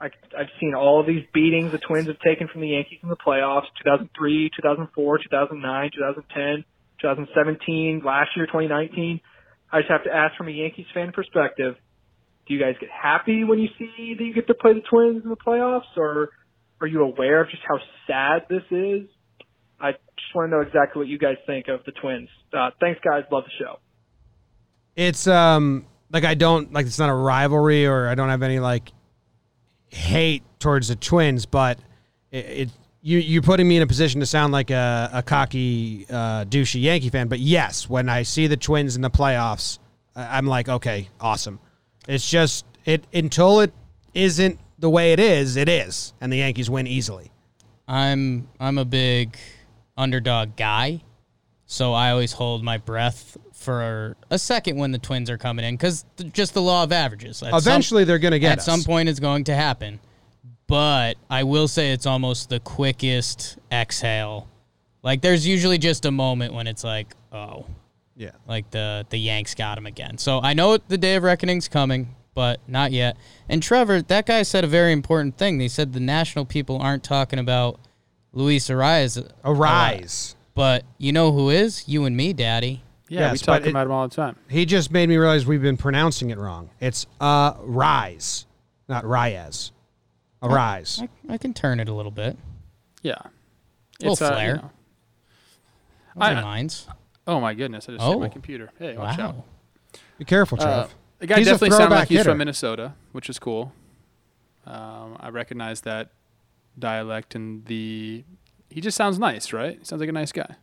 [0.00, 3.08] I, I've seen all of these beatings the Twins have taken from the Yankees in
[3.08, 6.64] the playoffs: 2003, 2004, 2009, 2010,
[7.00, 9.20] 2017, last year, 2019.
[9.72, 11.76] I just have to ask from a Yankees fan perspective:
[12.46, 15.22] Do you guys get happy when you see that you get to play the Twins
[15.24, 16.30] in the playoffs, or
[16.80, 19.08] are you aware of just how sad this is?
[19.80, 22.28] I just want to know exactly what you guys think of the Twins.
[22.52, 23.24] Uh, thanks, guys.
[23.30, 23.78] Love the show.
[24.96, 28.58] It's um like I don't like it's not a rivalry or I don't have any
[28.58, 28.90] like
[29.88, 31.78] hate towards the Twins, but
[32.30, 32.70] it, it
[33.02, 36.82] you you're putting me in a position to sound like a, a cocky uh, douchey
[36.82, 37.28] Yankee fan.
[37.28, 39.78] But yes, when I see the Twins in the playoffs,
[40.14, 41.60] I- I'm like, okay, awesome.
[42.08, 43.72] It's just it until it
[44.14, 47.30] isn't the way it is, it is, and the Yankees win easily.
[47.86, 49.36] I'm I'm a big
[49.96, 51.02] underdog guy,
[51.72, 55.74] so I always hold my breath for a second when the Twins are coming in
[55.76, 57.42] because just the law of averages.
[57.44, 58.64] At some- Eventually, they're going to get at us.
[58.64, 60.00] some point it's going to happen.
[60.66, 64.48] But I will say it's almost the quickest exhale.
[65.02, 67.66] Like there's usually just a moment when it's like, oh,
[68.16, 68.30] Yeah.
[68.48, 70.18] like the the Yanks got him again.
[70.18, 73.16] So I know the day of reckoning's coming, but not yet.
[73.48, 75.58] And Trevor, that guy said a very important thing.
[75.58, 77.78] They said the national people aren't talking about
[78.32, 79.20] Luis Arias.
[79.44, 80.34] Arise.
[80.60, 81.88] But you know who is?
[81.88, 82.82] You and me, Daddy.
[83.08, 84.36] Yeah, we Yes, talk but it- about him all the time.
[84.46, 86.68] He just made me realize we've been pronouncing it wrong.
[86.80, 88.44] It's uh rise,
[88.86, 89.72] not Reyes.
[90.42, 91.00] Arise.
[91.28, 92.36] I, I can turn it a little bit.
[93.02, 93.14] Yeah.
[94.02, 94.56] Little It's, uh, you flair.
[94.56, 94.70] know.
[96.18, 96.86] I, I- minds.
[97.26, 97.88] Oh my goodness!
[97.88, 98.10] I just Oh.
[98.12, 98.70] hit my computer.
[98.78, 99.36] Hey, watch out.
[100.18, 100.88] Be careful, Uh,
[101.20, 102.30] the guy He's definitely sounded throwback like he's hitter.
[102.32, 103.72] from Minnesota, which is cool.
[104.66, 106.10] Um, I recognize that
[106.78, 108.24] dialect and the.
[108.70, 109.78] He just sounds nice, right?
[109.78, 110.54] He sounds like a nice guy.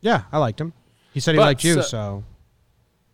[0.00, 0.72] Yeah, I liked him.
[1.12, 2.24] He said he But, liked you, so- so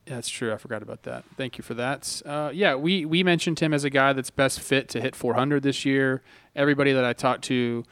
[0.06, 0.52] Yeah, that's true.
[0.52, 1.24] I forgot about that.
[1.36, 2.22] Thank you for that.
[2.24, 5.62] Uh, yeah, we we mentioned him as a guy that's best fit to hit 400
[5.62, 6.22] this year.
[6.56, 7.84] Everybody that I talked to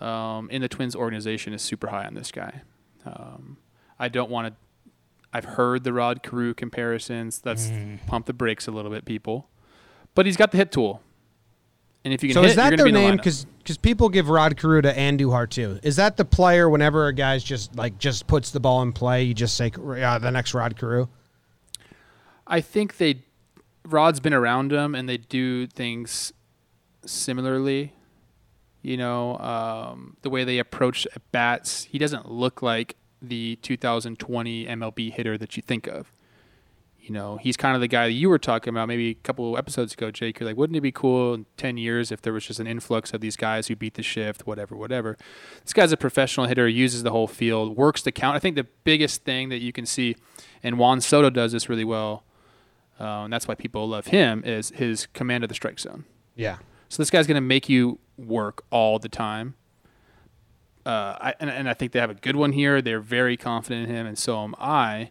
[0.00, 2.62] um, in the Twins organization is super high on this guy.
[3.04, 3.58] Um,
[3.98, 4.54] I don't want to.
[5.34, 7.38] I've heard the Rod Carew comparisons.
[7.38, 7.70] That's
[8.06, 9.48] pump the brakes a little bit, people.
[10.14, 11.00] But he's got the hit tool,
[12.04, 13.16] and if you can so hit, is that you're their be name?
[13.16, 15.78] Because because people give Rod Carew to Andujar too.
[15.82, 16.68] Is that the player?
[16.68, 20.18] Whenever a guy's just like just puts the ball in play, you just say uh,
[20.18, 21.08] the next Rod Carew.
[22.46, 23.22] I think they
[23.84, 26.32] Rod's been around them and they do things
[27.06, 27.94] similarly.
[28.82, 31.84] You know, um, the way they approach at bats.
[31.84, 36.10] He doesn't look like the 2020 MLB hitter that you think of.
[37.02, 39.54] You know, he's kind of the guy that you were talking about maybe a couple
[39.54, 40.38] of episodes ago, Jake.
[40.38, 43.12] You're like, wouldn't it be cool in 10 years if there was just an influx
[43.12, 45.18] of these guys who beat the shift, whatever, whatever.
[45.64, 48.36] This guy's a professional hitter, uses the whole field, works the count.
[48.36, 50.14] I think the biggest thing that you can see,
[50.62, 52.22] and Juan Soto does this really well,
[53.00, 56.04] uh, and that's why people love him, is his command of the strike zone.
[56.36, 56.58] Yeah.
[56.88, 59.56] So this guy's going to make you work all the time.
[60.86, 62.80] Uh, I, and, and I think they have a good one here.
[62.80, 65.10] They're very confident in him, and so am I.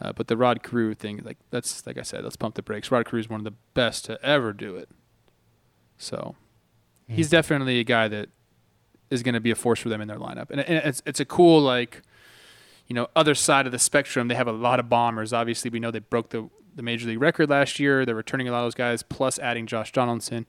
[0.00, 2.90] Uh, but the Rod Carew thing, like that's like I said, let's pump the brakes.
[2.90, 4.88] Rod Carew is one of the best to ever do it.
[5.96, 6.36] So
[7.08, 8.28] he's definitely a guy that
[9.10, 11.20] is going to be a force for them in their lineup, and, and it's it's
[11.20, 12.02] a cool like,
[12.86, 14.28] you know, other side of the spectrum.
[14.28, 15.32] They have a lot of bombers.
[15.32, 18.04] Obviously, we know they broke the the major league record last year.
[18.04, 20.46] They're returning a lot of those guys, plus adding Josh Donaldson,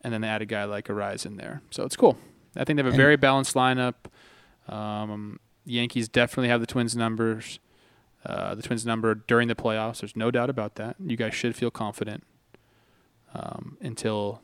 [0.00, 1.60] and then they add a guy like Arise in there.
[1.70, 2.16] So it's cool.
[2.56, 3.94] I think they have a very balanced lineup.
[4.68, 7.58] Um, Yankees definitely have the Twins numbers.
[8.24, 10.00] Uh, the Twins number during the playoffs.
[10.00, 10.96] There's no doubt about that.
[10.98, 12.24] You guys should feel confident
[13.34, 14.40] um, until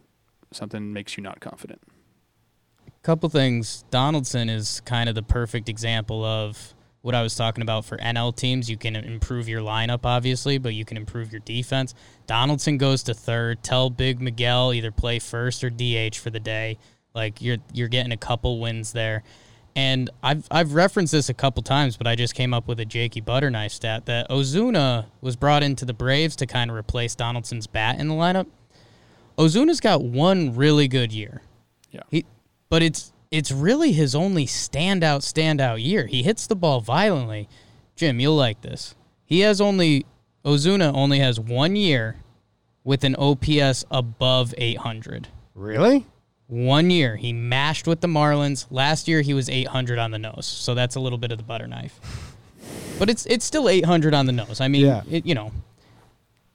[0.52, 1.80] something makes you not confident.
[2.86, 3.84] A couple things.
[3.90, 8.36] Donaldson is kind of the perfect example of what I was talking about for NL
[8.36, 8.68] teams.
[8.68, 11.94] You can improve your lineup, obviously, but you can improve your defense.
[12.26, 13.62] Donaldson goes to third.
[13.62, 16.78] Tell Big Miguel either play first or DH for the day.
[17.14, 19.22] Like you're you're getting a couple wins there.
[19.80, 22.84] And I've I've referenced this a couple times, but I just came up with a
[22.84, 27.66] Jakey Butterknife stat that Ozuna was brought into the Braves to kind of replace Donaldson's
[27.66, 28.46] bat in the lineup.
[29.38, 31.40] Ozuna's got one really good year.
[31.90, 32.02] Yeah.
[32.10, 32.26] He
[32.68, 36.06] but it's it's really his only standout standout year.
[36.06, 37.48] He hits the ball violently.
[37.96, 38.94] Jim, you'll like this.
[39.24, 40.04] He has only
[40.44, 42.16] Ozuna only has one year
[42.84, 45.28] with an OPS above 800.
[45.54, 46.04] Really?
[46.50, 48.66] One year he mashed with the Marlins.
[48.70, 50.46] Last year he was 800 on the nose.
[50.46, 52.00] So that's a little bit of the butter knife.
[52.98, 54.60] But it's it's still 800 on the nose.
[54.60, 55.02] I mean, Yeah.
[55.08, 55.52] it, you know,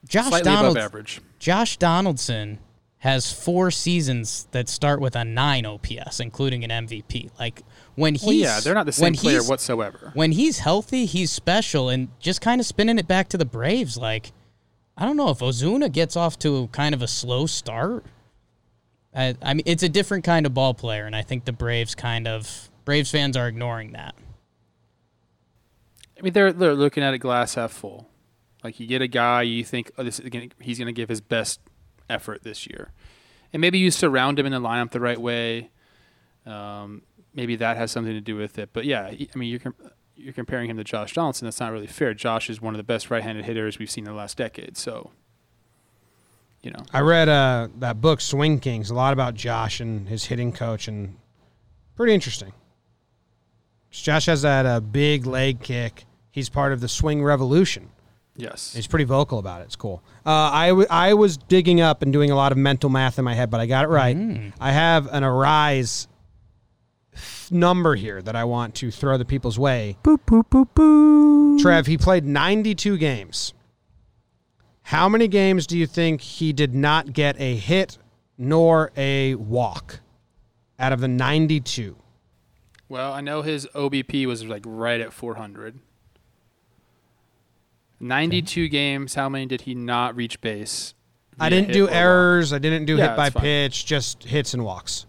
[0.05, 1.21] Josh Slightly above Donaldson average.
[1.39, 2.59] Josh Donaldson
[2.97, 7.29] has four seasons that start with a nine OPS, including an MVP.
[7.39, 7.61] Like
[7.95, 10.11] when he's Well, yeah, they're not the same player whatsoever.
[10.13, 13.97] When he's healthy, he's special, and just kind of spinning it back to the Braves.
[13.97, 14.33] Like
[14.97, 18.05] I don't know if Ozuna gets off to kind of a slow start.
[19.15, 21.95] I, I mean, it's a different kind of ball player, and I think the Braves
[21.95, 24.15] kind of Braves fans are ignoring that.
[26.17, 28.09] I mean, they're they're looking at it glass half full.
[28.63, 31.09] Like you get a guy, you think oh, this is gonna, he's going to give
[31.09, 31.59] his best
[32.09, 32.91] effort this year,
[33.53, 35.69] and maybe you surround him in the lineup the right way.
[36.45, 37.03] Um,
[37.33, 38.69] maybe that has something to do with it.
[38.73, 39.73] But yeah, I mean, you're
[40.15, 41.45] you're comparing him to Josh Donaldson.
[41.45, 42.13] That's not really fair.
[42.13, 44.77] Josh is one of the best right-handed hitters we've seen in the last decade.
[44.77, 45.11] So,
[46.65, 50.25] you know, I read uh, that book, Swing Kings, a lot about Josh and his
[50.25, 51.15] hitting coach, and
[51.95, 52.51] pretty interesting.
[53.91, 56.05] Josh has that uh, big leg kick.
[56.31, 57.89] He's part of the swing revolution.
[58.35, 59.65] yes, He's pretty vocal about it.
[59.65, 60.03] It's cool.
[60.25, 63.23] Uh, I, w- I was digging up and doing a lot of mental math in
[63.25, 64.51] my head, but I got it right.
[64.59, 66.07] I have an Arise
[67.49, 69.97] number here that I want to throw the people's way.
[70.03, 71.61] Boop, boop, boop, boop.
[71.61, 73.53] Trev, he played 92 games.
[74.89, 77.97] How many games do you think he did not get a hit
[78.37, 80.01] nor a walk
[80.77, 81.95] out of the 92?
[82.87, 85.79] Well, I know his OBP was like right at 400.
[87.99, 89.15] 92 games.
[89.15, 90.93] How many did he not reach base?
[91.39, 91.95] I didn't do or walk?
[91.95, 92.53] errors.
[92.53, 95.07] I didn't do Yeah, hit by pitch, just hits and walks.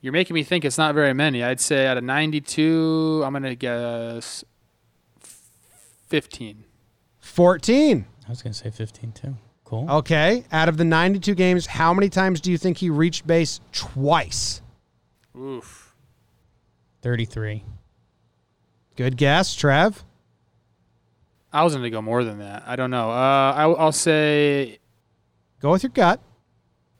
[0.00, 1.42] You're making me think it's not very many.
[1.42, 4.44] I'd say out of 92, I'm going to guess
[6.06, 6.66] 15.
[7.34, 8.06] 14.
[8.26, 9.36] I was gonna say fifteen too.
[9.64, 9.90] Cool.
[9.90, 10.44] Okay.
[10.52, 14.60] Out of the 92 games, how many times do you think he reached base twice?
[15.36, 15.94] Oof.
[17.02, 17.64] Thirty-three.
[18.96, 20.04] Good guess, Trev.
[21.52, 22.64] I was going to go more than that.
[22.66, 23.10] I don't know.
[23.10, 24.78] Uh, I, I'll say,
[25.60, 26.20] Go with your gut.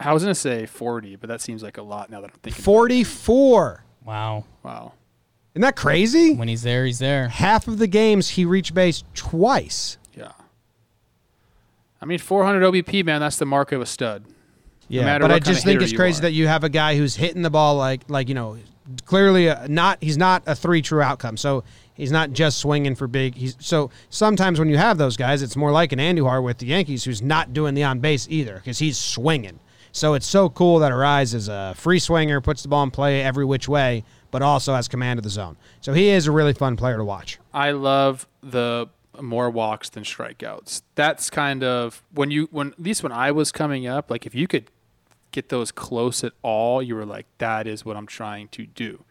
[0.01, 2.39] I was going to say 40, but that seems like a lot now that I'm
[2.43, 2.63] thinking.
[2.63, 3.85] 44.
[4.05, 4.45] Wow.
[4.63, 4.93] Wow.
[5.55, 6.35] Isn't that crazy?
[6.35, 7.29] When he's there, he's there.
[7.29, 9.99] Half of the games he reached base twice.
[12.01, 14.25] I mean, 400 OBP, man, that's the mark of a stud.
[14.89, 16.23] Yeah, matter but I just think it's crazy are.
[16.23, 18.59] that you have a guy who's hitting the ball like like you know
[19.07, 21.37] clearly not he's not a three true outcome.
[21.37, 21.65] So
[21.95, 23.35] he's not just swinging for big.
[23.35, 26.67] He's so sometimes when you have those guys, it's more like an Andujar with the
[26.67, 29.61] Yankees who's not doing the on base either because he's swinging.
[29.93, 33.23] So it's so cool that Arise is a free swinger, puts the ball in play
[33.23, 35.57] every which way, but also has command of the zone.
[35.81, 37.39] So he is a really fun player to watch.
[37.53, 38.89] I love the
[39.23, 40.83] more walks than strikeouts.
[40.95, 44.35] That's kind of when you when at least when I was coming up, like if
[44.35, 44.71] you could
[45.33, 49.05] get those close at all, you were like, that is what I'm trying to do.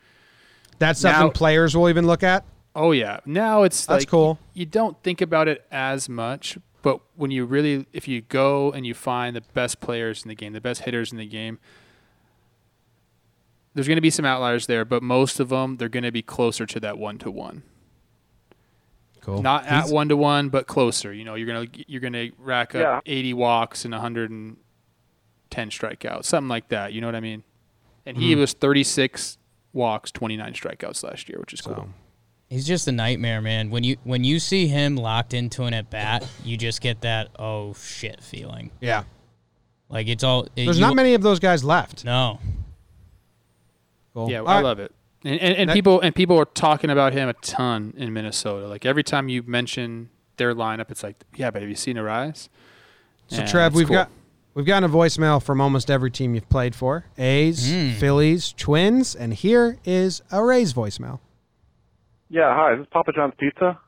[0.80, 2.46] That's something Now- players will even look at.
[2.76, 3.20] Oh yeah.
[3.26, 4.40] Now it's That's like cool.
[4.54, 8.86] You don't think about it as much, but when you really if you go and
[8.86, 11.60] you find the best players in the game, the best hitters in the game,
[13.76, 16.22] there's going to be some outliers there, but most of them they're going to be
[16.24, 17.64] closer to that one to one.
[19.24, 19.42] Cool.
[19.42, 21.14] Not at one to one, but closer.
[21.14, 23.14] You know, you're gonna you're gonna rack up Yeah.
[23.14, 24.58] 80 walks and 110
[25.70, 26.92] strikeouts, something like that.
[26.94, 27.44] You know what I mean?
[28.06, 28.40] And he Mhm.
[28.40, 29.38] was 36
[29.72, 31.88] walks, 29 strikeouts last year, which is cool.
[32.50, 33.70] He's just a nightmare, man.
[33.70, 37.30] When you when you see him locked into an at bat, you just get that
[37.40, 38.72] oh shit feeling.
[38.82, 39.04] Yeah.
[39.90, 40.44] Like it's all.
[40.44, 42.04] it- There's you- not many of those guys left.
[42.04, 42.40] No.
[44.14, 44.30] Cool.
[44.30, 44.64] Yeah, All I right.
[44.64, 44.92] love it.
[45.26, 48.68] And, and, and That- people and people are talking about him a ton in Minnesota.
[48.68, 52.50] Like every time you mention their lineup, it's like, yeah, but have you seen Arise?
[53.28, 53.96] So Yeah, Trev, we've cool.
[53.96, 54.10] got
[54.54, 57.94] we've gotten a voicemail from almost every team you've played for: A's, Mm.
[57.94, 61.20] Phillies, Twins, and here is a Rays voicemail.
[62.30, 62.72] Yeah, hi.
[62.72, 63.80] This is this Papa John's Pizza?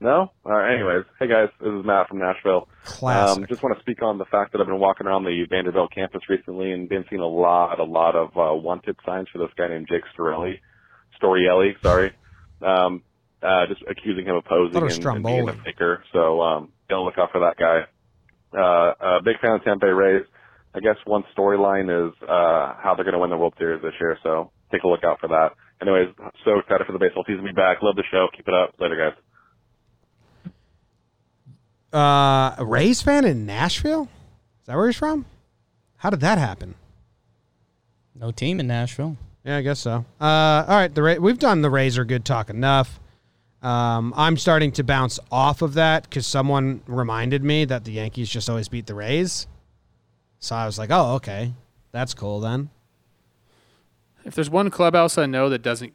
[0.00, 0.30] No?
[0.44, 1.04] All right, anyways.
[1.18, 1.48] Hey, guys.
[1.60, 2.68] This is Matt from Nashville.
[2.84, 3.38] Classic.
[3.42, 5.92] Um, just want to speak on the fact that I've been walking around the Vanderbilt
[5.92, 9.48] campus recently and been seeing a lot, a lot of uh, wanted signs for this
[9.56, 10.60] guy named Jake Storelli.
[11.20, 12.12] Storielli, sorry.
[12.62, 13.02] Um,
[13.42, 16.04] uh, just accusing him of posing and, and being a faker.
[16.12, 17.82] So, um, don't look out for that guy.
[18.56, 20.24] Uh, uh, big fan of Tampa Bay Rays.
[20.74, 23.94] I guess one storyline is, uh, how they're going to win the World Series this
[24.00, 24.16] year.
[24.22, 25.50] So take a look out for that.
[25.82, 26.08] Anyways,
[26.44, 27.78] so excited for the baseball season to be back.
[27.82, 28.26] Love the show.
[28.36, 28.74] Keep it up.
[28.78, 29.18] Later, guys.
[31.92, 34.08] Uh, a Rays fan in Nashville?
[34.60, 35.24] Is that where he's from?
[35.96, 36.74] How did that happen?
[38.14, 39.16] No team in Nashville.
[39.44, 40.04] Yeah, I guess so.
[40.20, 43.00] Uh, all right, the Ra- we've done the Rays are good talk enough.
[43.62, 48.28] Um, I'm starting to bounce off of that because someone reminded me that the Yankees
[48.28, 49.46] just always beat the Rays.
[50.38, 51.54] So I was like, oh, okay,
[51.90, 52.70] that's cool then.
[54.24, 55.94] If there's one clubhouse I know that doesn't,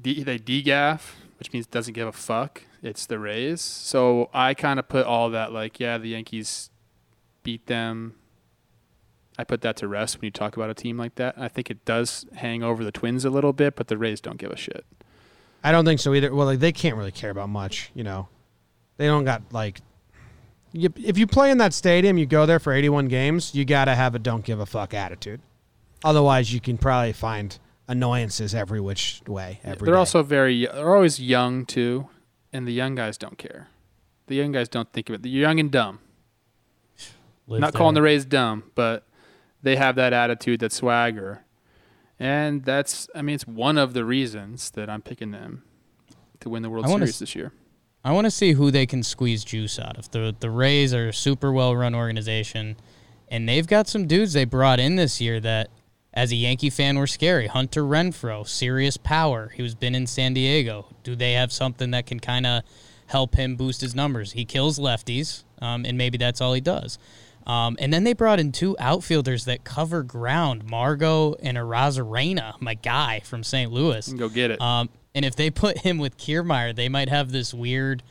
[0.00, 3.60] de- they degaff, which means doesn't give a fuck, it's the Rays.
[3.60, 6.70] So I kind of put all that like, yeah, the Yankees
[7.42, 8.14] beat them,
[9.38, 11.34] I put that to rest when you talk about a team like that.
[11.38, 14.36] I think it does hang over the Twins a little bit, but the Rays don't
[14.36, 14.84] give a shit.
[15.64, 16.34] I don't think so either.
[16.34, 18.28] Well, like, they can't really care about much, you know.
[18.98, 19.80] They don't got like.
[20.72, 23.54] You, if you play in that stadium, you go there for 81 games.
[23.54, 25.40] You got to have a don't give a fuck attitude.
[26.04, 27.58] Otherwise, you can probably find
[27.88, 29.60] annoyances every which way.
[29.64, 29.98] Every they're day.
[29.98, 30.66] also very.
[30.66, 32.08] They're always young too,
[32.52, 33.68] and the young guys don't care.
[34.26, 35.22] The young guys don't think of it.
[35.22, 35.98] They're young and dumb.
[37.46, 38.02] Live Not calling the.
[38.02, 39.06] Rays dumb, but
[39.62, 41.44] they have that attitude, that swagger,
[42.18, 43.08] and that's.
[43.14, 45.64] I mean, it's one of the reasons that I'm picking them
[46.40, 47.52] to win the World Series s- this year.
[48.04, 50.10] I want to see who they can squeeze juice out of.
[50.12, 52.76] The the Rays are a super well run organization,
[53.28, 55.68] and they've got some dudes they brought in this year that,
[56.14, 57.46] as a Yankee fan, were scary.
[57.46, 59.50] Hunter Renfroe, serious power.
[59.54, 60.86] He was been in San Diego.
[61.04, 62.62] Do they have something that can kind of
[63.06, 64.32] help him boost his numbers?
[64.32, 66.98] He kills lefties, um, and maybe that's all he does.
[67.46, 72.74] Um, and then they brought in two outfielders that cover ground, Margot and Arozarena, my
[72.74, 73.72] guy from St.
[73.72, 74.12] Louis.
[74.12, 74.60] Go get it.
[74.60, 78.02] Um, and if they put him with Kiermaier, they might have this weird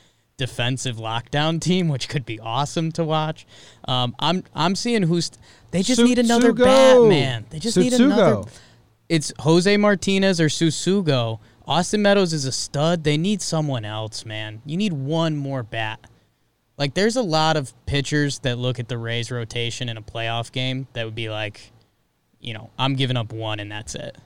[0.42, 3.46] defensive lockdown team, which could be awesome to watch.
[3.88, 5.30] Um, I'm I'm seeing who's
[5.70, 7.04] they just need another Tsutsugo.
[7.10, 7.46] Batman.
[7.52, 8.50] They just need another.
[9.08, 11.39] It's Jose Martinez or Susugo.
[11.68, 13.04] Austin Meadows is a stud.
[13.04, 14.64] They need someone else, man.
[14.66, 16.00] You need one more bat.
[16.76, 20.52] Like there's a lot of pitchers that look at the Rays rotation in a playoff
[20.52, 21.72] game that would be like,
[22.39, 24.18] you know, I'm giving up one and that's it.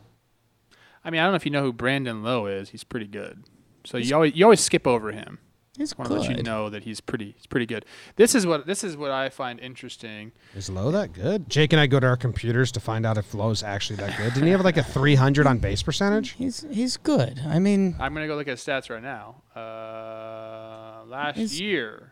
[1.03, 2.70] I mean, I don't know if you know who Brandon Lowe is.
[2.70, 3.43] He's pretty good.
[3.84, 5.39] So He's- you always you always skip over him.
[5.78, 7.86] He's I want to let you know that he's pretty he's pretty good.
[8.15, 10.32] This is what this is what I find interesting.
[10.55, 11.49] Is Lowe that good?
[11.49, 14.34] Jake and I go to our computers to find out if Lowe's actually that good.
[14.34, 16.32] Didn't he have like a 300 on base percentage?
[16.32, 17.41] He's he's good.
[17.45, 19.41] I mean, I'm gonna go look at stats right now.
[19.55, 22.11] Uh, last He's- year,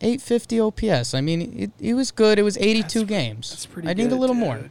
[0.00, 1.14] 850 OPS.
[1.14, 2.38] I mean, it, it was good.
[2.38, 3.50] It was 82 games.
[3.50, 3.88] that's pretty.
[3.88, 4.40] I need a good, little dude.
[4.44, 4.70] more.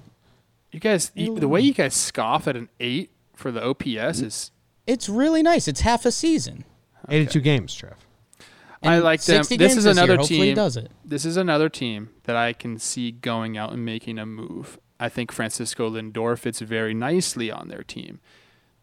[0.71, 4.51] You guys, you, the way you guys scoff at an eight for the OPS is.
[4.87, 5.67] It's really nice.
[5.67, 6.65] It's half a season.
[7.09, 7.95] 82 games, Trev.
[8.83, 9.39] I like them.
[9.39, 10.05] This games is this year.
[10.05, 10.55] another team.
[10.55, 10.91] does it.
[11.03, 14.79] This is another team that I can see going out and making a move.
[14.99, 18.19] I think Francisco Lindor fits very nicely on their team.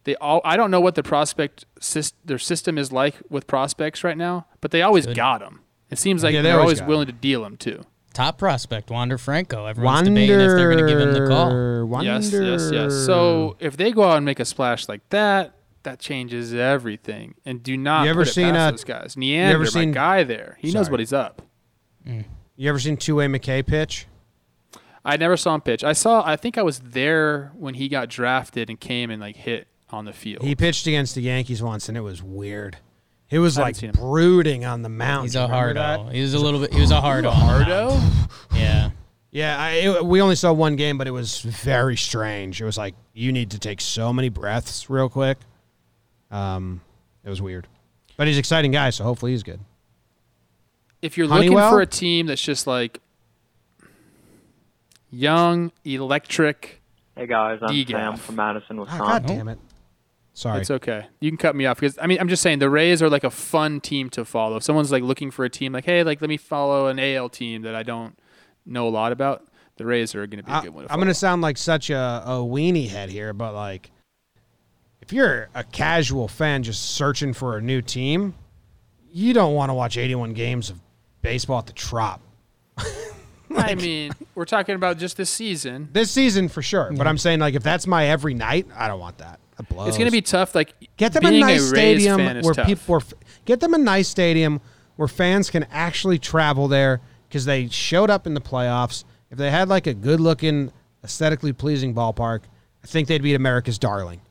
[0.03, 0.41] They all.
[0.43, 4.47] I don't know what the prospect sys, their system is like with prospects right now,
[4.59, 5.15] but they always Good.
[5.15, 5.61] got them.
[5.89, 7.85] It seems like Yeah, they they're always always got willing to deal them too.
[8.13, 9.65] Top prospect, Wander Franco.
[9.65, 11.85] Everyone's debating if they're going to give him the call.
[11.85, 12.11] Wander.
[12.11, 12.93] Yes, yes, yes.
[13.05, 15.53] So if they go out and make a splash like that,
[15.83, 17.35] that changes everything.
[17.45, 19.13] And do not You ever put it seen, past uh, those guys.
[19.15, 21.41] you Neander, ever my seen- guy there, he knows what he's up.
[22.05, 24.07] You ever seen two way McKay pitch?
[25.03, 25.83] I never saw him pitch.
[25.83, 26.23] I saw.
[26.25, 30.05] I think I was there when he got drafted and came and like hit on
[30.05, 30.43] the field.
[30.43, 32.77] He pitched against the Yankees once, and it was weird.
[33.27, 33.95] He was I like seen him.
[33.95, 35.23] brooding on the mound.
[35.23, 36.09] He's Do a remember hardo.
[36.09, 36.73] He was a little bit.
[36.73, 37.31] He was a hardo.
[37.31, 37.99] Hardo?
[38.55, 38.91] Yeah.
[39.33, 42.61] Yeah, I, it, we only saw one game, but it was very strange.
[42.61, 45.37] It was like you need to take so many breaths real quick.
[46.31, 46.81] Um,
[47.23, 47.67] it was weird,
[48.17, 49.59] but he's an exciting guy, so hopefully he's good.
[51.01, 51.55] if you're Honeywell?
[51.65, 52.99] looking for a team that's just like
[55.09, 56.81] young, electric,
[57.15, 57.89] Hey guys, I'm DGAF.
[57.91, 59.07] Sam from Madison, Ah, Wisconsin.
[59.07, 59.59] God damn it!
[60.33, 60.61] Sorry.
[60.61, 61.07] It's okay.
[61.19, 63.25] You can cut me off because I mean I'm just saying the Rays are like
[63.25, 64.55] a fun team to follow.
[64.55, 67.29] If someone's like looking for a team, like hey, like let me follow an AL
[67.29, 68.17] team that I don't
[68.65, 70.85] know a lot about, the Rays are going to be a I, good one.
[70.85, 73.91] To I'm going to sound like such a, a weenie head here, but like,
[75.11, 78.33] if you're a casual fan just searching for a new team,
[79.11, 80.79] you don't want to watch 81 games of
[81.21, 82.21] baseball at the Trop.
[83.57, 85.89] I mean, we're talking about just this season.
[85.91, 87.19] This season for sure, but I'm mm-hmm.
[87.19, 89.41] saying like if that's my every night, I don't want that.
[89.57, 89.89] That blows.
[89.89, 90.55] It's going to be tough.
[90.55, 92.67] Like get them a nice Rays stadium where tough.
[92.67, 93.01] people where,
[93.43, 94.61] get them a nice stadium
[94.95, 99.03] where fans can actually travel there because they showed up in the playoffs.
[99.29, 100.71] If they had like a good looking,
[101.03, 102.43] aesthetically pleasing ballpark,
[102.81, 104.21] I think they'd be America's darling.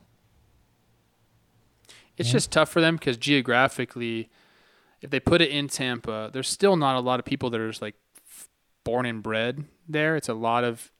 [2.17, 4.29] It's just tough for them because geographically,
[5.01, 7.69] if they put it in Tampa, there's still not a lot of people that are
[7.69, 7.95] just like
[8.83, 10.15] born and bred there.
[10.15, 10.91] It's a lot of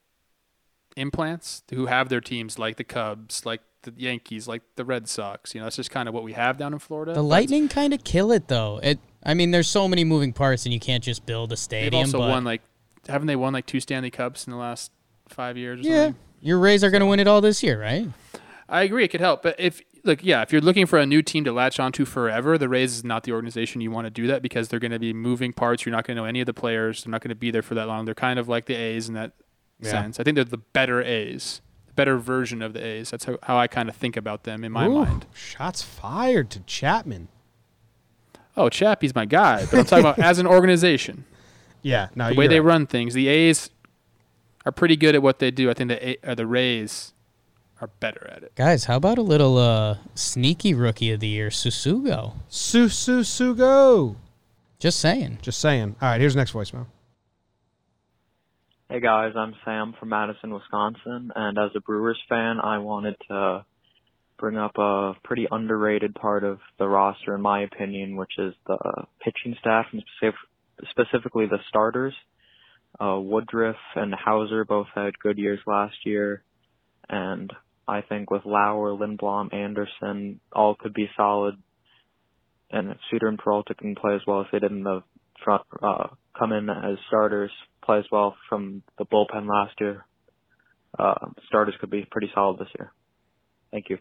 [0.98, 5.54] implants who have their teams like the Cubs, like the Yankees, like the Red Sox.
[5.54, 7.14] You know, that's just kind of what we have down in Florida.
[7.14, 8.80] The Lightning kind of kill it though.
[8.82, 9.00] It.
[9.24, 11.92] I mean, there's so many moving parts, and you can't just build a stadium.
[11.92, 12.62] They've also won like,
[13.08, 14.92] haven't they won like two Stanley Cups in the last
[15.30, 15.80] five years?
[15.86, 16.22] Or yeah, something?
[16.42, 18.08] your Rays are going to win it all this year, right?
[18.68, 19.04] I agree.
[19.04, 21.52] It could help, but if look, yeah, if you're looking for a new team to
[21.52, 24.68] latch onto forever, the Rays is not the organization you want to do that because
[24.70, 25.86] they're going to be moving parts.
[25.86, 27.04] You're not going to know any of the players.
[27.04, 28.06] They're not going to be there for that long.
[28.06, 29.34] They're kind of like the A's in that
[29.80, 29.92] Yeah.
[29.92, 30.20] sense.
[30.20, 33.12] I think they're the better A's, the better version of the A's.
[33.12, 35.26] That's how, how I kind of think about them in my Ooh, mind.
[35.34, 37.28] Shots fired to Chapman.
[38.58, 41.26] Oh, Chappie's my guy, but I'm talking about as an organization.
[41.82, 42.68] Yeah, no, the way they right.
[42.74, 43.14] run things.
[43.14, 43.70] The A's
[44.66, 45.70] are pretty good at what they do.
[45.70, 47.14] I think the A- uh, the Rays
[47.82, 48.54] are better at it.
[48.56, 52.34] Guys, how about a little uh, sneaky rookie of the year, Susugo?
[52.48, 54.16] Su su su go.
[54.80, 55.40] Just saying.
[55.42, 55.96] Just saying.
[56.02, 56.86] All right, here's the next voicemail.
[58.90, 63.66] Hey guys, I'm Sam from Madison, Wisconsin, and as a Brewers fan, I wanted to
[64.38, 68.78] bring up a pretty underrated part of the roster, in my opinion, which is the
[69.22, 72.14] pitching staff and specif- specifically the starters.
[73.00, 76.44] Uh, Woodruff and Houser both had good years last year,
[77.08, 77.54] and
[77.92, 81.56] I think with Lauer, Lindblom, Anderson, all could be solid.
[82.72, 85.04] And if Suter and Peralta can play as well as they did in the
[85.44, 86.08] front, uh,
[86.40, 87.52] come in as starters,
[87.84, 90.06] play as well from the bullpen last year.
[90.98, 91.16] Uh,
[91.48, 92.94] starters could be pretty solid this year.
[93.72, 93.98] Thank you.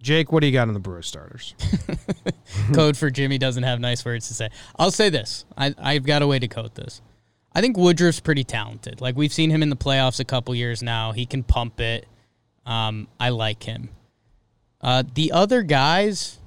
[0.00, 1.54] Jake, what do you got on the Brewers starters?
[2.74, 4.48] code for Jimmy doesn't have nice words to say.
[4.78, 5.44] I'll say this.
[5.58, 7.02] I, I've got a way to code this.
[7.54, 9.00] I think Woodruff's pretty talented.
[9.00, 11.12] Like we've seen him in the playoffs a couple years now.
[11.12, 12.06] He can pump it.
[12.64, 13.90] Um, I like him.
[14.80, 16.38] Uh, the other guys,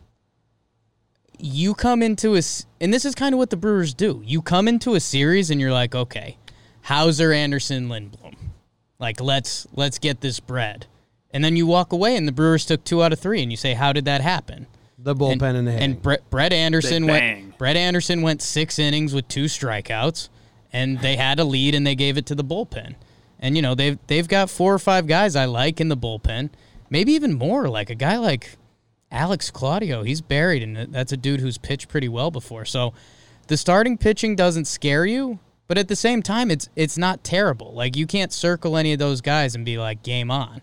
[1.37, 2.41] you come into a,
[2.81, 4.21] and this is kind of what the Brewers do.
[4.25, 6.37] You come into a series and you're like, okay,
[6.81, 8.35] Houser, Anderson, Lindblom,
[8.99, 10.85] like let's let's get this bread,
[11.31, 13.57] and then you walk away and the Brewers took two out of three, and you
[13.57, 14.67] say, how did that happen?
[14.97, 15.91] The bullpen and, and the hitting.
[15.91, 17.57] And Brett, Brett Anderson went.
[17.57, 20.29] Brett Anderson went six innings with two strikeouts,
[20.75, 22.95] and they had a lead, and they gave it to the bullpen.
[23.39, 26.49] And you know they've they've got four or five guys I like in the bullpen,
[26.89, 27.69] maybe even more.
[27.69, 28.57] Like a guy like
[29.09, 32.65] Alex Claudio, he's buried, and that's a dude who's pitched pretty well before.
[32.65, 32.93] So
[33.47, 37.73] the starting pitching doesn't scare you, but at the same time, it's it's not terrible.
[37.73, 40.61] Like you can't circle any of those guys and be like game on.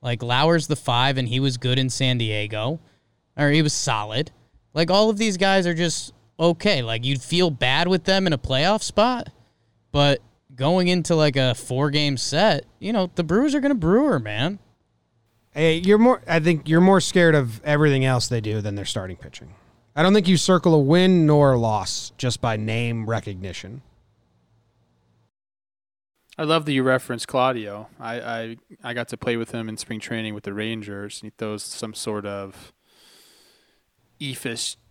[0.00, 2.80] Like Lauer's the five, and he was good in San Diego,
[3.36, 4.30] or he was solid.
[4.72, 6.82] Like all of these guys are just okay.
[6.82, 9.30] Like you'd feel bad with them in a playoff spot,
[9.92, 10.20] but
[10.54, 14.58] going into like a four game set, you know the Brewers are gonna brewer, man.
[15.52, 16.20] Hey, you're more.
[16.26, 19.54] I think you're more scared of everything else they do than their starting pitching.
[19.94, 23.82] I don't think you circle a win nor a loss just by name recognition.
[26.36, 27.88] I love that you referenced Claudio.
[28.00, 31.20] I, I I got to play with him in spring training with the Rangers.
[31.22, 32.72] And he throws some sort of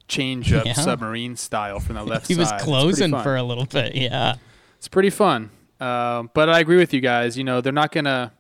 [0.08, 0.74] eefish changeup Yeah.
[0.74, 2.46] submarine style from the left he side.
[2.46, 4.36] He was closing for a little bit, yeah.
[4.78, 5.50] It's pretty fun.
[5.80, 7.38] Um, but I agree with you guys.
[7.38, 8.34] You know, they're not gonna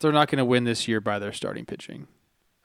[0.00, 2.08] they're not gonna win this year by their starting pitching.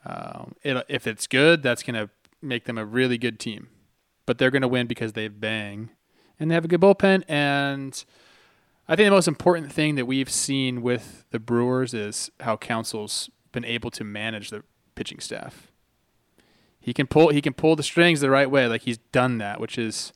[0.06, 2.10] Um, it, if it's good, that's gonna
[2.42, 3.68] make them a really good team.
[4.26, 5.90] But they're gonna win because they bang,
[6.40, 7.24] and they have a good bullpen.
[7.28, 8.04] And
[8.88, 13.30] I think the most important thing that we've seen with the Brewers is how Counsell's
[13.52, 14.64] been able to manage the
[14.96, 15.72] pitching staff.
[16.88, 18.66] He can pull he can pull the strings the right way.
[18.66, 20.14] Like he's done that, which is,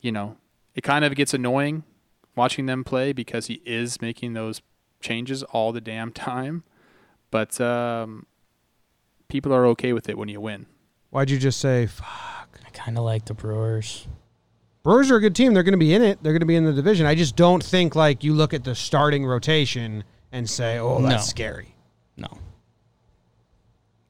[0.00, 0.38] you know,
[0.74, 1.84] it kind of gets annoying
[2.34, 4.62] watching them play because he is making those
[5.00, 6.64] changes all the damn time.
[7.30, 8.24] But um,
[9.28, 10.64] people are okay with it when you win.
[11.10, 11.84] Why'd you just say?
[11.86, 12.58] Fuck?
[12.66, 14.08] I kind of like the Brewers.
[14.82, 15.52] Brewers are a good team.
[15.52, 16.22] They're going to be in it.
[16.22, 17.04] They're going to be in the division.
[17.04, 21.26] I just don't think like you look at the starting rotation and say, "Oh, that's
[21.26, 21.28] No.
[21.28, 21.74] scary."
[22.16, 22.38] No.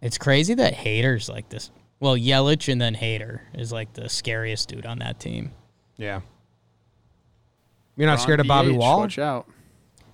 [0.06, 1.72] It's crazy that haters like this.
[1.98, 5.50] Well, Yelich and then Hader is like the scariest dude on that team.
[5.96, 6.20] Yeah.
[7.96, 9.00] You're not Ron scared of Bobby BH, Wall?
[9.00, 9.48] Watch out.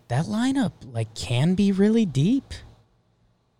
[0.09, 2.55] That lineup like can be really deep.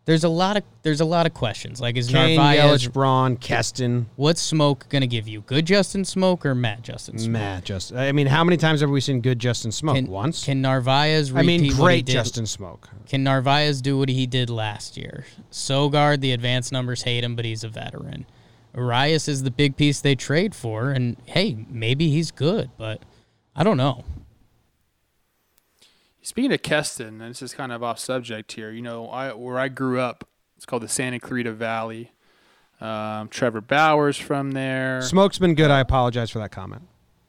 [0.05, 1.81] There's a lot of there's a lot of questions.
[1.81, 5.43] Like is Cain, Narvaez Yelich, Braun, Keston, what's Smoak gonna give you?
[5.43, 7.29] Good Justin Smoak or Matt Justin Smoak?
[7.29, 7.65] Matt.
[7.65, 9.95] Just, I mean, how many times have we seen good Justin Smoak?
[9.95, 10.45] Can, Once.
[10.45, 12.89] Can Narvaez I mean, repeat what he great Justin Smoak.
[13.07, 15.25] Can Narvaez do what he did last year?
[15.53, 18.27] Sogard, the advanced numbers hate him, but he's a veteran.
[18.75, 23.03] Arias is the big piece they trade for, and hey, maybe he's good, but
[23.55, 24.05] I don't know.
[26.23, 28.71] Speaking of Keston, and this is kind of off subject here.
[28.71, 32.13] You know, I where I grew up, it's called the Santa Clarita Valley.
[32.81, 35.03] Um, Trevor Bauer's from there.
[35.03, 35.71] Smoak's been good.
[35.71, 36.89] I apologize for that comment.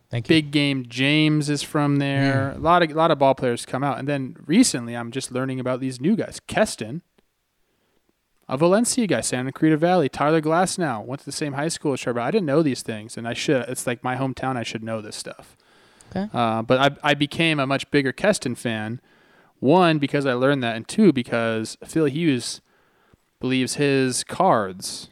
[0.10, 0.36] Thank you.
[0.36, 2.52] Big Game James is from there.
[2.52, 5.32] A lot of a lot of ball players come out, and then recently I'm just
[5.32, 6.40] learning about these new guys.
[6.46, 7.02] Keston,
[8.48, 10.08] a Valencia guy, Santa Clarita Valley.
[10.10, 12.20] Tyler Glasnow went to the same high school as Trevor.
[12.20, 13.66] I didn't know these things, and I should.
[13.68, 14.56] It's like my hometown.
[14.56, 15.58] I should know this stuff.
[16.16, 16.30] Okay.
[16.34, 19.02] Uh, but I I became a much bigger Keston fan.
[19.60, 22.62] One because I learned that, and two because Phil Hughes
[23.40, 25.10] believes his cards.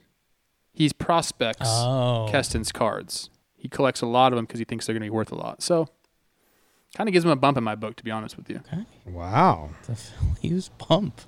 [0.74, 2.28] he's prospects Oh.
[2.30, 3.30] Keston's cards.
[3.56, 5.36] He collects a lot of them because he thinks they're going to be worth a
[5.36, 5.62] lot.
[5.62, 5.88] So,
[6.96, 8.62] kind of gives him a bump in my book, to be honest with you.
[9.06, 9.70] Wow.
[9.86, 11.22] The Phil Hughes pump.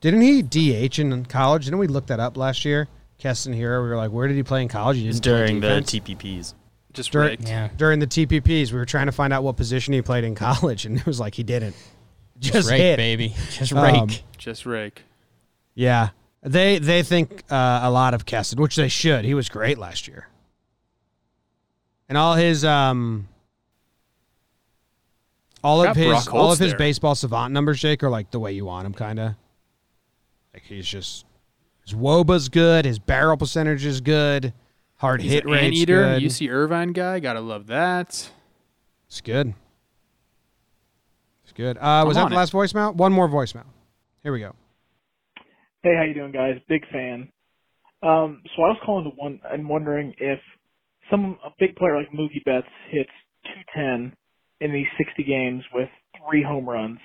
[0.00, 1.64] Didn't he DH in college?
[1.64, 2.88] Didn't we look that up last year?
[3.16, 3.82] Keston Hiura.
[3.82, 4.98] We were like, where did he play in college?
[4.98, 5.92] He It's didn't play during the defense?
[5.92, 6.54] TPPs.
[6.94, 7.46] Just Dur- raked.
[7.48, 7.68] Yeah.
[7.76, 10.86] During the TPPs, we were trying to find out what position he played in college,
[10.86, 11.76] and it was like he didn't.
[12.38, 12.96] Just, rake, hit.
[12.96, 13.34] baby.
[13.52, 14.22] Just Um, rake.
[14.38, 15.02] Just rake.
[15.74, 16.10] Yeah,
[16.42, 19.24] they they think uh, a lot of Keston, which they should.
[19.24, 20.28] He was great last year,
[22.08, 23.28] and all his um,
[25.62, 26.78] all of his all of his there.
[26.78, 29.34] baseball savant numbers, Jake, are like the way you want him, kind of.
[30.52, 31.24] Like he's just
[31.84, 34.52] his woba's good, his barrel percentage is good,
[35.04, 36.22] hard He's hit an rate anteater, good.
[36.22, 37.20] UC Irvine guy.
[37.20, 38.30] Gotta love that.
[39.06, 39.54] It's good.
[41.42, 41.76] It's good.
[41.76, 42.38] Uh, was I'm that on the it.
[42.38, 42.94] last voicemail?
[42.94, 43.66] One more voicemail.
[44.22, 44.54] Here we go.
[45.82, 46.54] Hey, how you doing, guys?
[46.68, 47.28] Big fan.
[48.02, 50.40] Um, so I was calling to one and wondering if
[51.10, 53.10] some a big player like Mookie Betts hits
[53.74, 54.16] 210
[54.60, 55.90] in these 60 games with
[56.26, 56.98] three home runs.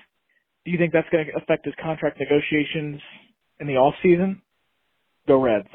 [0.63, 3.01] Do you think that's going to affect his contract negotiations
[3.59, 4.41] in the off season?
[5.27, 5.67] Go Reds.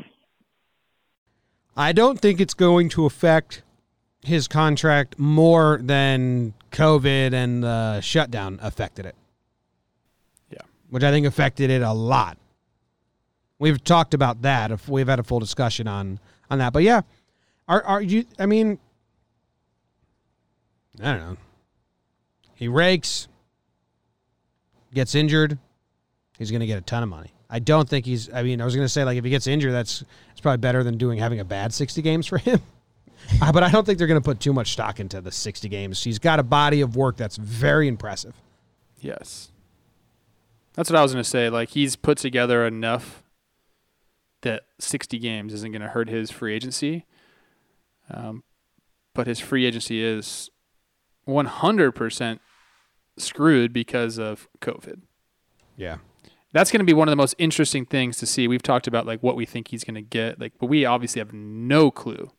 [1.77, 3.63] I don't think it's going to affect
[4.23, 9.15] his contract more than COVID and the shutdown affected it.
[10.51, 10.63] Yeah.
[10.91, 12.39] Which I think affected it a lot.
[13.59, 14.71] We've talked about that.
[14.71, 16.21] If we've had a full discussion on
[16.51, 16.73] on that.
[16.73, 17.03] But yeah,
[17.69, 18.79] are are you I mean
[21.03, 21.37] I don't know.
[22.55, 23.27] He rakes,
[24.93, 25.59] gets injured,
[26.39, 27.34] he's going to get a ton of money.
[27.55, 28.33] I don't think he's.
[28.33, 30.03] I mean, I was going to say like if he gets injured, that's
[30.33, 32.61] it's probably better than doing having a bad sixty games for him.
[33.41, 35.67] Uh, but I don't think they're going to put too much stock into the sixty
[35.67, 36.05] games.
[36.05, 38.35] He's got a body of work that's very impressive.
[39.01, 39.51] Yes.
[40.75, 41.49] That's what I was going to say.
[41.49, 43.23] Like he's put together enough
[44.43, 47.07] that 60 games isn't going to hurt his free agency.
[48.11, 48.45] Um,
[49.15, 50.51] but his free agency is
[51.27, 52.39] 100%
[53.17, 55.01] screwed because of COVID.
[55.79, 55.97] Yeah.
[56.55, 58.47] That's going to be one of the most interesting things to see.
[58.47, 61.19] We've talked about like what we think he's going to get, like, but we obviously
[61.19, 62.31] have no clue.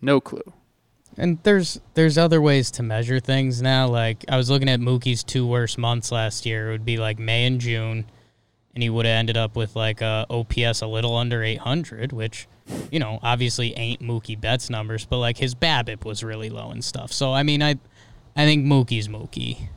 [0.00, 0.52] No clue.
[1.16, 3.88] And there's there's other ways to measure things now.
[3.88, 6.68] Like I was looking at Mookie's two worst months last year.
[6.68, 8.08] It would be like May and June,
[8.74, 12.46] and he would have ended up with like a OPS a little under 800, which
[12.92, 16.84] you know obviously ain't Mookie Betts numbers, but like his BABIP was really low and
[16.84, 17.12] stuff.
[17.12, 17.74] So I mean I
[18.36, 19.68] I think Mookie's Mookie.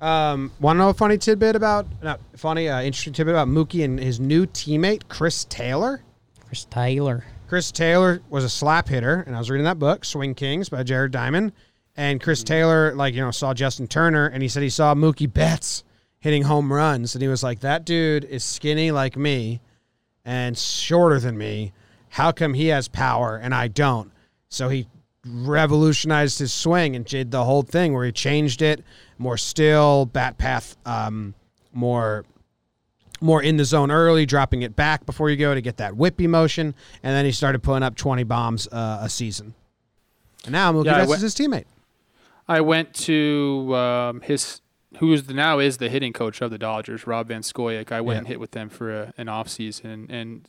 [0.00, 3.84] Um, want to know a funny tidbit about not funny, uh, interesting tidbit about Mookie
[3.84, 6.02] and his new teammate Chris Taylor.
[6.46, 7.24] Chris Taylor.
[7.48, 10.82] Chris Taylor was a slap hitter, and I was reading that book, Swing Kings by
[10.84, 11.52] Jared Diamond.
[11.96, 15.30] And Chris Taylor, like you know, saw Justin Turner, and he said he saw Mookie
[15.30, 15.84] Betts
[16.20, 19.60] hitting home runs, and he was like, "That dude is skinny like me,
[20.24, 21.72] and shorter than me.
[22.10, 24.12] How come he has power and I don't?"
[24.48, 24.86] So he
[25.26, 28.82] revolutionized his swing and did the whole thing where he changed it
[29.18, 31.34] more still, bat path, um,
[31.72, 32.24] more
[33.22, 36.26] more in the zone early, dropping it back before you go to get that whippy
[36.26, 39.52] motion, and then he started putting up 20 bombs uh, a season.
[40.44, 41.66] And now Mookie Yeah, Betts went- is his teammate.
[42.48, 44.62] I went to um, his
[45.00, 47.92] who is the, now is the hitting coach of the Dodgers, Rob Van Scoyoc.
[47.92, 48.18] I went Yeah.
[48.20, 50.48] and hit with them for a, an off season, and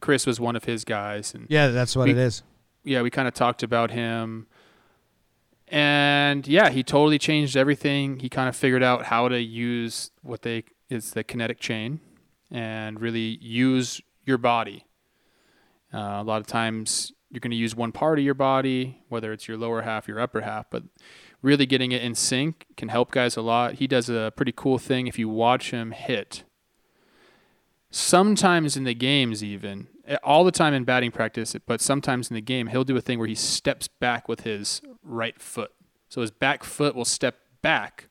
[0.00, 1.32] Chris was one of his guys.
[1.34, 2.42] And Yeah, that's what we- it is.
[2.84, 4.46] Yeah, we kind of talked about him,
[5.68, 8.18] and yeah, he totally changed everything.
[8.18, 12.00] He kind of figured out how to use what they is the kinetic chain,
[12.50, 14.84] and really use your body.
[15.94, 19.32] Uh, a lot of times you're going to use one part of your body, whether
[19.32, 20.82] it's your lower half, your upper half, but
[21.40, 23.74] really getting it in sync can help guys a lot.
[23.74, 26.44] He does a pretty cool thing if you watch him hit.
[27.90, 29.88] Sometimes in the games, even
[30.22, 33.18] all the time in batting practice, but sometimes in the game, he'll do a thing
[33.18, 35.72] where he steps back with his right foot.
[36.08, 38.08] So his back foot will step back.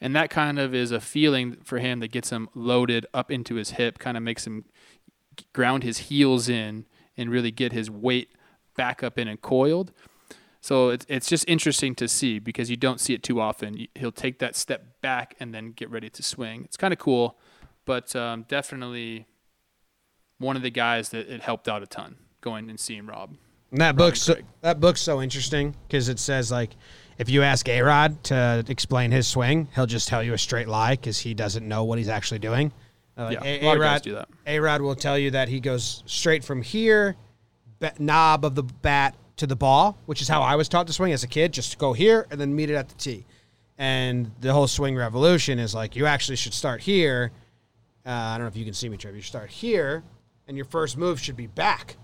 [0.00, 3.56] And that kind of is a feeling for him that gets him loaded up into
[3.56, 4.64] his hip, kind of makes him
[5.52, 8.30] ground his heels in and really get his weight
[8.76, 9.92] back up in and coiled.
[10.62, 13.86] So it's it's just interesting to see because you don't see it too often.
[13.94, 16.64] He'll take that step back and then get ready to swing.
[16.64, 17.38] It's kind of cool,
[17.84, 19.26] but um, definitely
[20.40, 23.36] one of the guys that it helped out a ton going and seeing Rob.
[23.70, 26.70] And that book's so, that book's so interesting because it says like
[27.18, 30.66] if you ask A Rod to explain his swing, he'll just tell you a straight
[30.66, 32.72] lie because he doesn't know what he's actually doing.
[33.16, 34.28] Uh, Yeah, a lot of guys A-Rod do that.
[34.46, 37.16] A Rod will tell you that he goes straight from here,
[37.78, 40.92] ba- knob of the bat to the ball, which is how I was taught to
[40.92, 41.52] swing as a kid.
[41.52, 43.26] Just go here and then meet it at the tee.
[43.76, 47.32] And the whole swing revolution is like you actually should start here.
[48.06, 49.16] Uh, I don't know if you can see me, Trevor.
[49.16, 50.02] You start here,
[50.50, 51.96] and your first move should be back.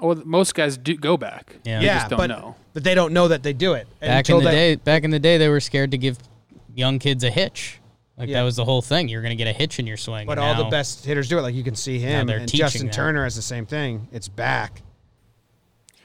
[0.00, 1.56] Oh, most guys do go back.
[1.64, 1.80] Yeah.
[1.80, 2.56] They Yeah, just don't but, know.
[2.72, 5.10] but they don't know that they do it Back in the they- day, back in
[5.10, 6.18] the day, they were scared to give
[6.74, 7.78] young kids a hitch.
[8.16, 8.40] Like Yeah.
[8.40, 9.08] that was the whole thing.
[9.08, 10.26] You're going to get a hitch in your swing.
[10.26, 11.42] But and all the best hitters do it.
[11.42, 12.94] Like you can see him and Justin that.
[12.94, 14.08] Turner has the same thing.
[14.10, 14.80] It's back.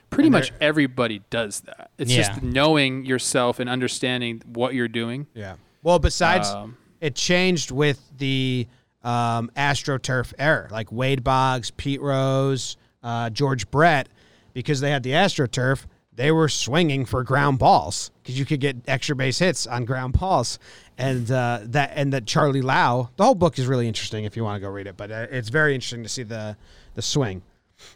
[0.10, 1.92] Pretty And much everybody does that.
[1.98, 2.24] It's Yeah.
[2.28, 5.28] just knowing yourself and understanding what you're doing.
[5.34, 5.56] Yeah.
[5.84, 8.68] Well, besides, Um, it changed with the
[9.04, 14.10] um, AstroTurf era, like Wade Boggs, Pete Rose, uh, George Brett,
[14.54, 15.86] because they had the AstroTurf.
[16.14, 20.20] They were swinging for ground balls because you could get extra base hits on ground
[20.20, 20.60] balls,
[20.98, 23.10] and uh, that and that Charlie Lau.
[23.16, 25.28] The whole book is really interesting if you want to go read it, but uh,
[25.32, 26.58] it's very interesting to see the
[26.96, 27.42] the swing.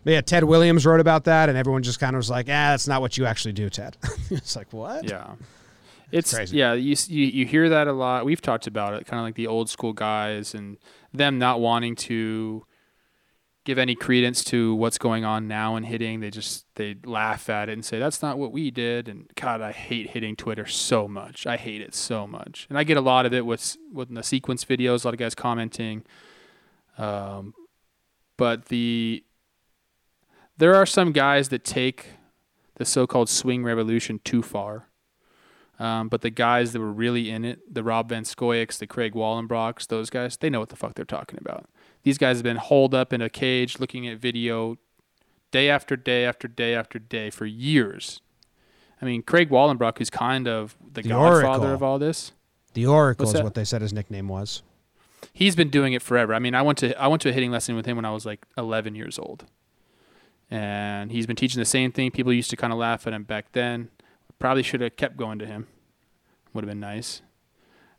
[0.04, 2.72] But yeah, Ted Williams wrote about that, and everyone just kind of was like, "Ah,
[2.72, 3.98] that's not what you actually do, Ted."
[4.32, 5.08] it's like what?
[5.08, 5.36] Yeah.
[6.12, 8.26] It's yeah, you, you you hear that a lot.
[8.26, 10.78] We've talked about it, kind of like the old school guys and
[11.14, 12.66] them not wanting to
[13.66, 16.20] give any credence to what's going on now in hitting.
[16.20, 19.10] They just they laugh at it and say that's not what we did.
[19.10, 21.46] And God, I hate hitting Twitter so much.
[21.48, 22.68] I hate it so much.
[22.70, 25.04] And I get a lot of it with with the sequence videos.
[25.04, 26.06] A lot of guys commenting.
[26.98, 27.54] Um,
[28.38, 29.24] but the
[30.58, 32.08] there are some guys that take
[32.76, 34.88] the so-called swing revolution too far.
[35.78, 39.14] Um, but the guys that were really in it, the Rob Van Scoyocs, the Craig
[39.14, 41.66] Wallenbrocks, those guys, they know what the fuck they're talking about.
[42.04, 44.78] These guys have been holed up in a cage looking at video
[45.52, 48.22] day after day after day after day for years.
[49.02, 51.74] I mean, Craig Wallenbrock, who's kind of the, The godfather Oracle.
[51.74, 52.32] of all this,
[52.74, 54.64] The Oracle is what they said his nickname was.
[55.34, 56.34] he's been doing it forever.
[56.34, 58.12] I mean, I went to I went to a hitting lesson with him when I
[58.12, 59.44] was like 11 years old,
[60.50, 62.12] and he's been teaching the same thing.
[62.12, 63.90] People used to kind of laugh at him back then.
[64.40, 65.68] Probably should have kept going to him.
[66.54, 67.22] Would have been nice,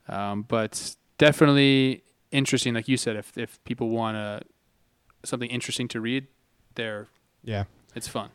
[0.08, 2.74] um, but definitely interesting.
[2.74, 4.40] Like you said, if if people want uh,
[5.24, 6.26] something interesting to read,
[6.74, 7.08] there,
[7.42, 7.64] Yeah.
[7.94, 8.30] it's fun.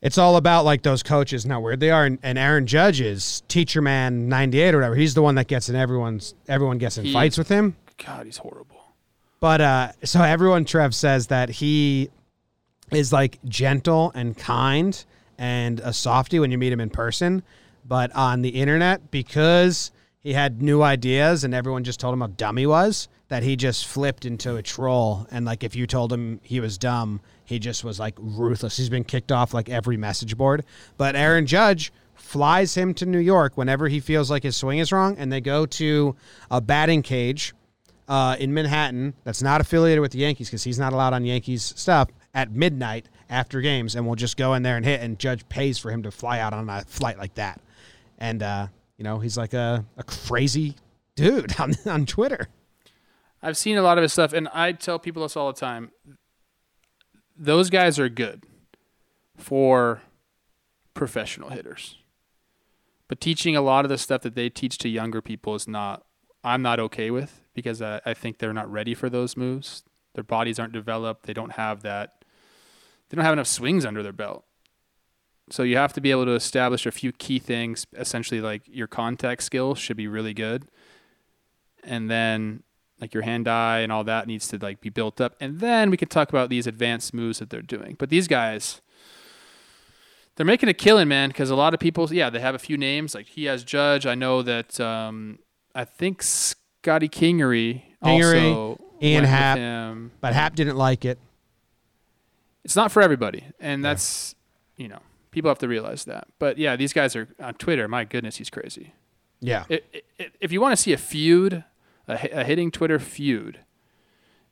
[0.00, 2.06] It's all about like those coaches and where they are.
[2.06, 4.94] And, and Aaron Judge is teacher man ninety eight or whatever.
[4.96, 7.76] He's the one that gets in everyone's everyone gets in He fights with him.
[8.06, 8.82] God, he's horrible.
[9.40, 12.08] But uh so everyone Trev says that he
[12.90, 15.04] is like gentle and kind
[15.40, 17.42] and a softy when you meet him in person.
[17.84, 19.90] But on the internet, because
[20.20, 23.56] he had new ideas and everyone just told him how dumb he was, that he
[23.56, 25.26] just flipped into a troll.
[25.30, 28.76] And like if you told him he was dumb, he just was like ruthless.
[28.76, 30.64] He's been kicked off like every message board.
[30.98, 34.92] But Aaron Judge flies him to New York whenever he feels like his swing is
[34.92, 36.14] wrong, and they go to
[36.50, 37.54] a batting cage
[38.08, 41.62] uh, in Manhattan that's not affiliated with the Yankees because he's not allowed on Yankees
[41.62, 45.00] stuff at midnight after games, and we'll just go in there and hit.
[45.00, 47.60] And Judge pays for him to fly out on a flight like that,
[48.18, 48.66] and uh,
[48.98, 50.76] you know he's like a, a crazy
[51.14, 52.48] dude on on Twitter.
[53.42, 55.92] I've seen a lot of his stuff, and I tell people this all the time.
[57.36, 58.44] Those guys are good
[59.36, 60.02] for
[60.92, 61.96] professional hitters,
[63.08, 66.04] but teaching a lot of the stuff that they teach to younger people is not.
[66.42, 69.82] I'm not okay with because I, I think they're not ready for those moves.
[70.14, 71.26] Their bodies aren't developed.
[71.26, 72.19] They don't have that.
[73.10, 74.44] They don't have enough swings under their belt.
[75.50, 77.86] So you have to be able to establish a few key things.
[77.94, 80.66] Essentially, like your contact skills should be really good,
[81.82, 82.62] and then
[83.00, 85.90] like your hand eye and all that needs to like be built up and then
[85.90, 88.82] we can talk about these advanced moves that they're doing but these guys
[90.36, 92.76] they're making a killing man because a lot of people yeah they have a few
[92.76, 95.38] names like he has judge i know that um
[95.74, 100.12] i think scotty kingery, Kingery, also Ian went with Happ, him.
[100.20, 101.18] but Happ didn't like it.
[102.64, 104.34] It's not for everybody and that's
[104.76, 105.00] you know
[105.30, 108.50] people have to realize that but yeah these guys are on twitter my goodness he's
[108.50, 108.92] crazy
[109.40, 109.64] Yeah.
[109.70, 109.80] I-
[110.20, 111.64] I- if you want to see a feud,
[112.06, 113.60] a, a hitting Twitter feud,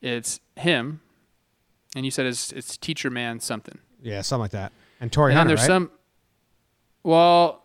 [0.00, 1.00] it's him,
[1.94, 3.78] and you said it's it's teacher man something.
[4.02, 4.72] Yeah, something like that.
[5.00, 5.66] And Torii and Hunter, there's right?
[5.66, 5.90] some.
[7.02, 7.64] Well,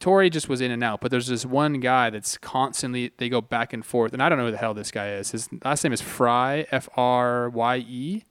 [0.00, 3.40] Torii just was in and out, but there's this one guy that's constantly they go
[3.40, 5.30] back and forth, and I don't know who the hell this guy is.
[5.30, 8.24] His last name is Frye, F R Y E,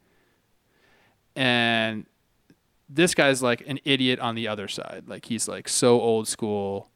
[1.35, 2.05] and
[2.89, 5.03] this guy's like an idiot on the other side.
[5.07, 6.89] Like he's like so old school,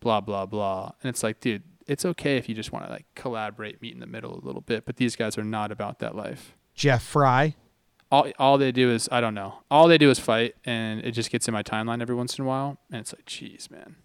[0.00, 3.06] blah blah blah, and it's like, dude, it's okay if you just want to like
[3.14, 6.14] collaborate, meet in the middle a little bit, but these guys are not about that
[6.14, 7.56] life Jeff Frye.
[8.10, 9.62] all all they do is I don't know.
[9.70, 12.44] All they do is fight, and it just gets in my timeline every once in
[12.44, 13.96] a while, and it's like, jeez, man,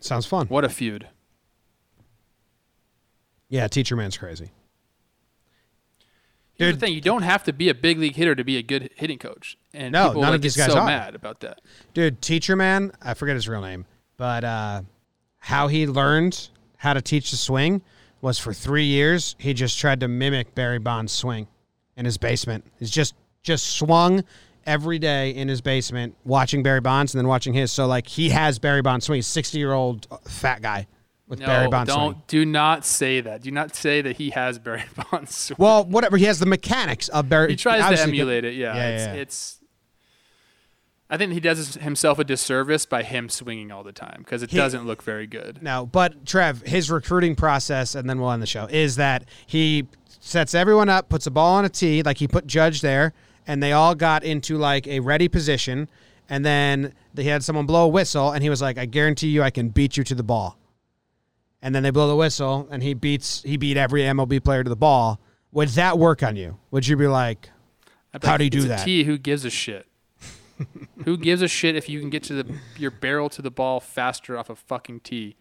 [0.00, 0.46] Sounds fun.
[0.48, 1.08] what a feud!
[3.48, 4.50] Yeah, Teacher Man's crazy.
[6.58, 8.62] Here's the thing: you don't have to be a big league hitter to be a
[8.62, 10.86] good hitting coach, and No, people none like, of these guys so are.
[10.86, 11.60] mad about that.
[11.94, 13.84] Dude, Teacher Man, I forget his real name,
[14.16, 14.82] but uh,
[15.38, 17.82] how he learned how to teach the swing
[18.20, 19.36] was for three years.
[19.38, 21.46] He just tried to mimic Barry Bonds' swing
[21.96, 22.64] in his basement.
[22.78, 24.24] He's just just swung
[24.64, 27.70] every day in his basement, watching Barry Bonds and then watching his.
[27.70, 29.18] So like he has Barry Bonds swing.
[29.18, 30.86] He's sixty year old fat guy
[31.28, 32.22] with no, Barry Bonds don't swing.
[32.28, 33.42] do not say that.
[33.42, 35.34] Do not say that he has Barry Bonds.
[35.34, 35.56] swing.
[35.58, 36.16] Well, whatever.
[36.16, 37.50] He has the mechanics of Barry.
[37.50, 38.54] he tries to emulate it.
[38.54, 39.12] Yeah, Yeah, it's, yeah.
[39.14, 39.58] it's
[41.08, 44.50] I think he does himself a disservice by him swinging all the time because it
[44.50, 45.62] He- doesn't look very good.
[45.62, 49.86] No, but Trev, his recruiting process, and then we'll end the show, is that he
[50.20, 53.12] sets everyone up, puts a ball on a tee, like he put Judge there,
[53.46, 55.88] and they all got into like a ready position,
[56.28, 59.44] and then they had someone blow a whistle, and he was like, "I guarantee you,
[59.44, 60.58] I can beat you to the ball."
[61.66, 64.70] And then they blow the whistle, and he beats he beat every MLB player to
[64.70, 65.20] the ball.
[65.50, 66.58] Would that work on you?
[66.70, 67.50] Would you be like,
[68.22, 69.88] "How like, do you do that?" tee, who gives a shit?
[71.04, 73.80] who gives a shit if you can get to the your barrel to the ball
[73.80, 75.34] faster off a fucking tee?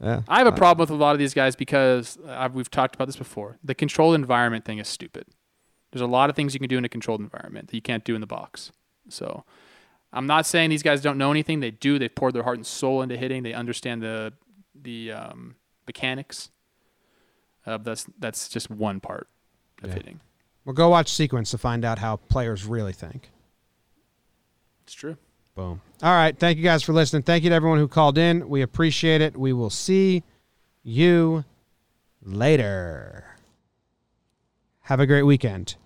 [0.00, 0.22] Yeah.
[0.28, 3.06] I have a problem with a lot of these guys because uh, we've talked about
[3.06, 3.58] this before.
[3.64, 5.24] The controlled environment thing is stupid.
[5.90, 8.04] There's a lot of things you can do in a controlled environment that you can't
[8.04, 8.70] do in the box.
[9.08, 9.42] So
[10.12, 11.58] I'm not saying these guys don't know anything.
[11.58, 11.98] They do.
[11.98, 13.42] They've poured their heart and soul into hitting.
[13.42, 14.32] They understand the
[14.74, 15.56] the um,
[15.86, 16.50] mechanics.
[17.66, 19.28] Uh, that's that's just one part
[19.82, 19.94] of Yeah.
[19.96, 20.20] hitting.
[20.64, 23.30] Well, go watch Sequence to find out how players really think.
[24.84, 25.16] It's true.
[25.54, 25.80] Boom.
[26.02, 26.36] All right.
[26.38, 27.22] Thank you guys for listening.
[27.22, 28.48] Thank you to everyone who called in.
[28.48, 29.36] We appreciate it.
[29.36, 30.22] We will see
[30.82, 31.44] you
[32.22, 33.24] later.
[34.82, 35.76] Have a great weekend.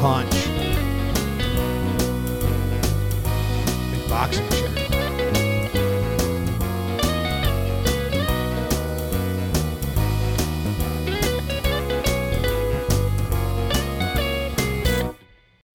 [0.00, 0.37] Punch.